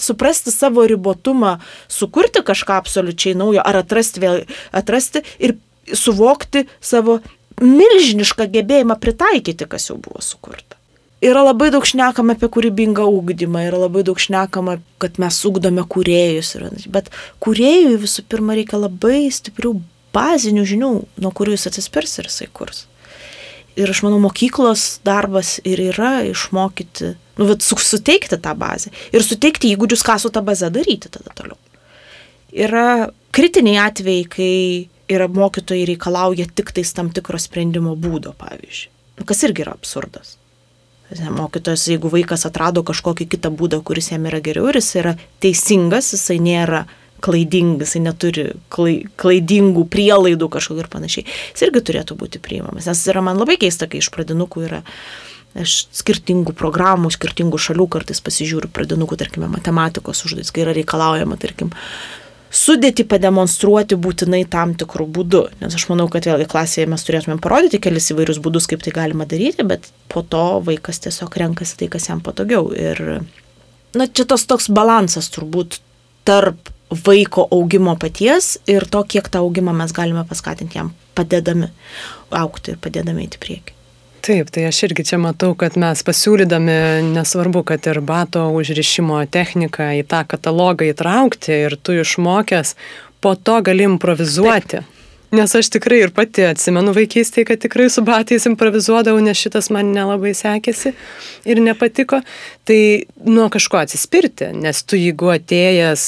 [0.04, 1.58] suprasti savo ribotumą,
[1.92, 4.42] sukurti kažką absoliučiai naujo ar atrasti, vėl,
[4.72, 5.58] atrasti ir
[5.92, 7.20] suvokti savo
[7.60, 10.77] milžinišką gebėjimą pritaikyti, kas jau buvo sukurta
[11.22, 16.56] yra labai daug šnekama apie kūrybingą ūkdymą, yra labai daug šnekama, kad mes ūkdome kūrėjus,
[16.94, 17.10] bet
[17.44, 19.76] kūrėjui visų pirma reikia labai stiprių
[20.16, 20.92] bazinių žinių,
[21.22, 22.86] nuo kurių jis atsispirs ir jisai kurs.
[23.78, 29.70] Ir aš manau, mokyklos darbas ir yra išmokyti, nu, bet suteikti tą bazę ir suteikti
[29.76, 31.60] įgūdžius, ką su tą bazę daryti tada toliau.
[32.58, 34.54] Yra kritiniai atvejai, kai
[35.14, 38.90] yra mokytojai reikalauja tik tais tam tikro sprendimo būdo, pavyzdžiui.
[39.28, 40.37] Kas irgi yra absurdas.
[41.08, 45.14] Mokytojas, jeigu vaikas atrado kažkokį kitą būdą, kuris jam yra geriau ir jis yra
[45.44, 46.84] teisingas, jisai nėra
[47.24, 52.90] klaidingas, jisai neturi klaidingų prielaidų kažkokių ir panašiai, jis irgi turėtų būti priimamas.
[52.92, 54.84] Nes yra man labai keista, kai iš pradinukų yra
[55.58, 61.72] aš skirtingų programų, skirtingų šalių kartais pasižiūriu pradinukų, tarkime, matematikos užduotis, kai yra reikalaujama, tarkim,
[62.54, 65.44] sudėti pademonstruoti būtinai tam tikrų būdų.
[65.62, 69.28] Nes aš manau, kad vėlgi klasėje mes turėtume parodyti kelis įvairius būdus, kaip tai galima
[69.30, 72.72] daryti, bet po to vaikas tiesiog renkasi tai, kas jam patogiau.
[72.76, 73.22] Ir,
[73.98, 75.82] na, čia tas toks balansas turbūt
[76.28, 76.72] tarp
[77.08, 81.72] vaiko augimo paties ir to, kiek tą augimą mes galime paskatinti jam padedami
[82.32, 83.77] aukti ir padedami eiti prieki.
[84.28, 86.74] Taip, tai aš irgi čia matau, kad mes pasiūlydami,
[87.14, 92.76] nesvarbu, kad ir bato užrišimo techniką į tą katalogą įtraukti ir tu išmokęs,
[93.24, 94.82] po to gali improvizuoti.
[94.84, 94.94] Taip.
[95.32, 99.90] Nes aš tikrai ir pati atsimenu vaikystėje, kad tikrai su batais improvizuodavau, nes šitas man
[99.92, 100.94] nelabai sekėsi
[101.44, 102.22] ir nepatiko.
[102.68, 106.02] Tai nuo kažko atsispirti, nes tu jeigu atėjęs,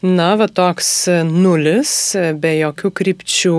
[0.00, 0.88] na, va toks
[1.28, 1.90] nulis,
[2.40, 3.56] be jokių krypčių,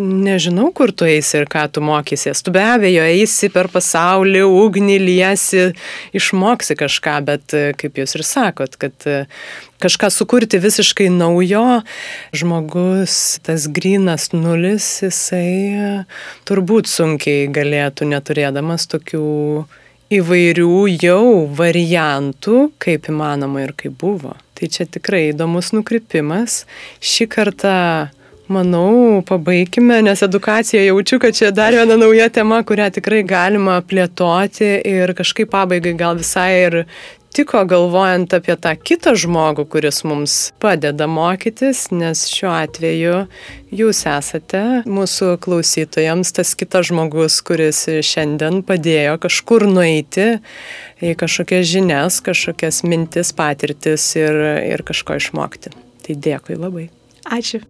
[0.00, 2.40] nežinau, kur tu eisi ir ką tu mokysies.
[2.40, 5.66] Tu be abejo eisi per pasaulį, ugnį liesi,
[6.16, 9.08] išmoksi kažką, bet kaip jūs ir sakot, kad
[9.84, 11.82] kažką sukurti visiškai naujo,
[12.32, 16.06] žmogus, tas grinas nulis, jisai
[16.48, 19.26] turbūt sunkiai galėtų neturėdamas tokių
[20.14, 21.24] įvairių jau
[21.58, 24.36] variantų, kaip įmanoma ir kaip buvo.
[24.58, 26.64] Tai čia tikrai įdomus nukrypimas.
[27.04, 27.74] Šį kartą
[28.48, 34.70] Manau, pabaigime, nes edukacija jaučiu, kad čia dar viena nauja tema, kurią tikrai galima plėtoti
[34.88, 36.76] ir kažkaip pabaigai gal visai ir
[37.38, 43.14] tiko galvojant apie tą kitą žmogų, kuris mums padeda mokytis, nes šiuo atveju
[43.78, 50.40] jūs esate mūsų klausytojams tas kitas žmogus, kuris šiandien padėjo kažkur nueiti
[50.98, 54.42] į kažkokias žinias, kažkokias mintis, patirtis ir,
[54.74, 55.76] ir kažko išmokti.
[56.02, 56.88] Tai dėkui labai.
[57.22, 57.62] Ačiū.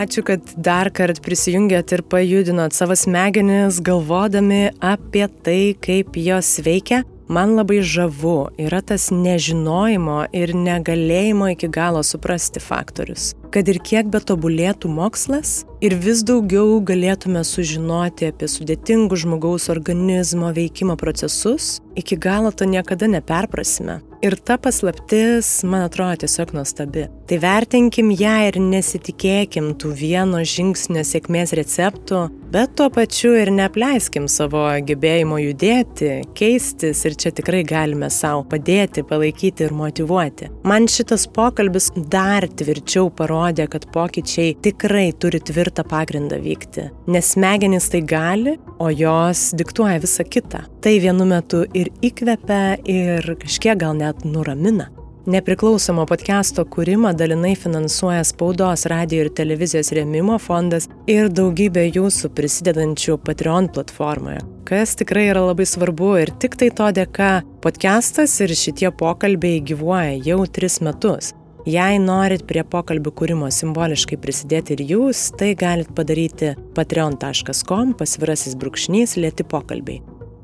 [0.00, 7.02] Ačiū, kad dar kartą prisijungėt ir pajudinot savo smegenis, galvodami apie tai, kaip jos veikia.
[7.28, 13.34] Man labai žavu yra tas nežinojimo ir negalėjimo iki galo suprasti faktorius.
[13.50, 20.96] Kad ir kiek betobulėtų mokslas, ir vis daugiau galėtume sužinoti apie sudėtingų žmogaus organizmo veikimo
[21.00, 24.00] procesus, iki galo to niekada neperprasime.
[24.20, 27.06] Ir ta paslaptis, man atrodo, tiesiog nuostabi.
[27.24, 34.26] Tai vertinkim ją ir nesitikėkim tų vieno žingsnio sėkmės receptų, bet tuo pačiu ir neapleiskim
[34.28, 40.50] savo gebėjimo judėti, keistis ir čia tikrai galime savo padėti, palaikyti ir motivuoti.
[40.68, 43.08] Man šitas pokalbis dar tvirčiau
[43.40, 46.90] parodė, kad pokyčiai tikrai turi tvirtą pagrindą vykti.
[47.08, 50.66] Nes smegenys tai gali, o jos diktuoja visą kitą.
[50.82, 54.90] Tai vienu metu ir įkvepia, ir kažkiek gal net nuramina.
[55.30, 63.18] Nepriklausomo podcast'o kūrimą dalinai finansuoja spaudos, radio ir televizijos rėmimo fondas ir daugybė jūsų prisidedančių
[63.26, 68.88] Patreon platformoje, kas tikrai yra labai svarbu ir tik tai to dėka podcastas ir šitie
[68.90, 71.34] pokalbiai gyvuoja jau tris metus.
[71.68, 79.18] Jei norit prie pokalbių kūrimo simboliškai prisidėti ir jūs, tai galit padaryti patreon.com pasvirasis brūkšnys
[79.20, 80.00] lėti pokalbiai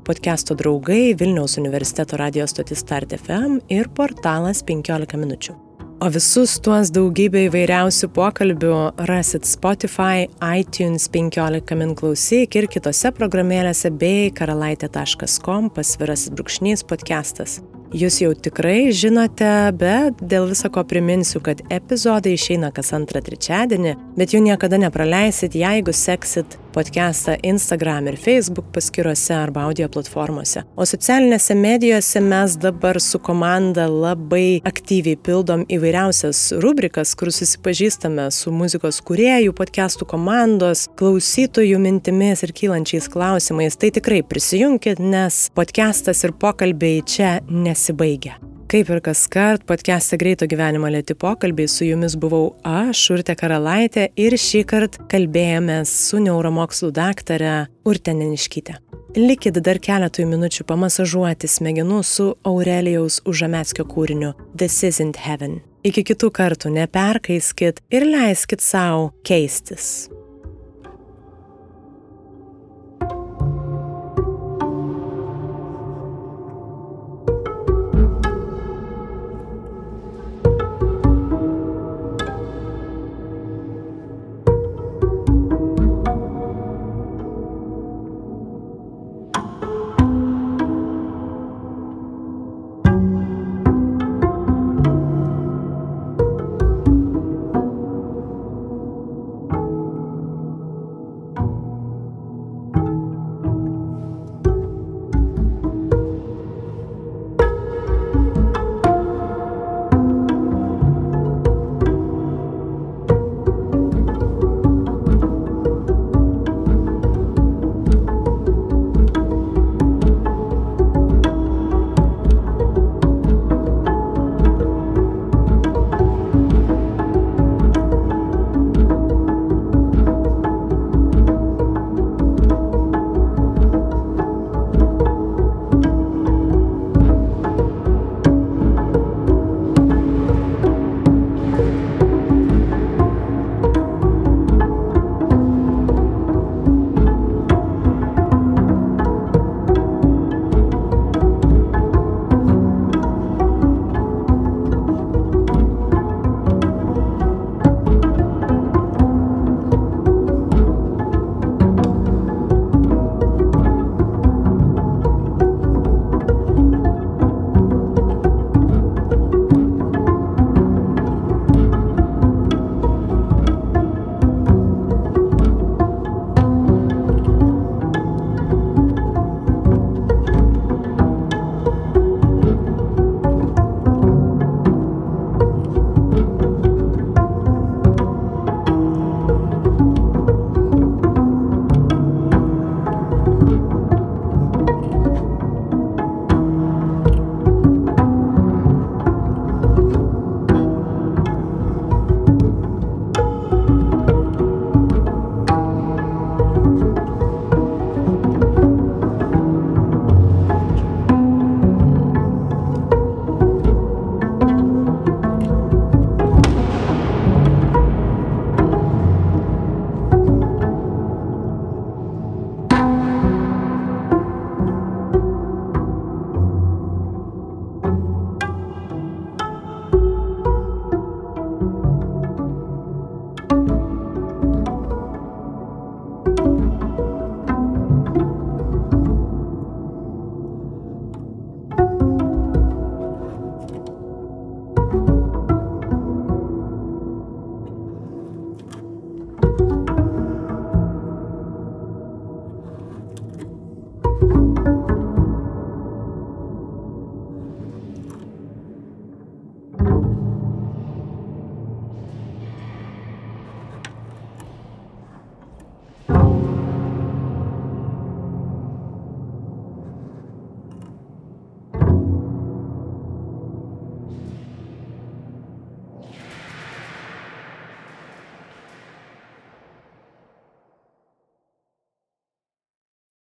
[0.07, 5.55] podcast'o draugai, Vilniaus universiteto radijos stotis Start FM ir portalas 15 minučių.
[5.97, 8.73] O visus tuos daugybę įvairiausių pokalbių
[9.09, 17.57] rasit Spotify, iTunes 15 min klausyk ir kitose programėlėse bei karalaitė.com pasvirasis brūkšnys podcastas.
[17.95, 24.35] Jūs jau tikrai žinote, bet dėl visako priminsiu, kad epizodai išeina kas antrą trečiadienį, bet
[24.35, 30.61] jų niekada nepraleisit, jeigu seksit podcastą Instagram ir Facebook paskiruose arba audio platformose.
[30.75, 38.53] O socialinėse medijose mes dabar su komanda labai aktyviai pildom įvairiausias rubrikas, kur susipažįstame su
[38.53, 43.79] muzikos kuriejų, podcastų komandos, klausytojų mintimis ir kylančiais klausimais.
[43.79, 48.56] Tai tikrai prisijunkit, nes podcastas ir pokalbiai čia nes nesibaigia.
[48.67, 54.09] Kaip ir kas kart, podcast'e Greito gyvenimo lėti pokalbiai su jumis buvau aš, Urte Karalaitė,
[54.19, 57.53] ir šį kartą kalbėjomės su neuromokslų daktare
[57.87, 58.75] Urte Neniškytė.
[59.15, 65.61] Likit dar keletui minučių pamasažuoti smegenų su Aurelijaus Užametskio kūriniu This Isn't Heaven.
[65.87, 70.09] Iki kitų kartų neperkaiskit ir leiskit savo keistis.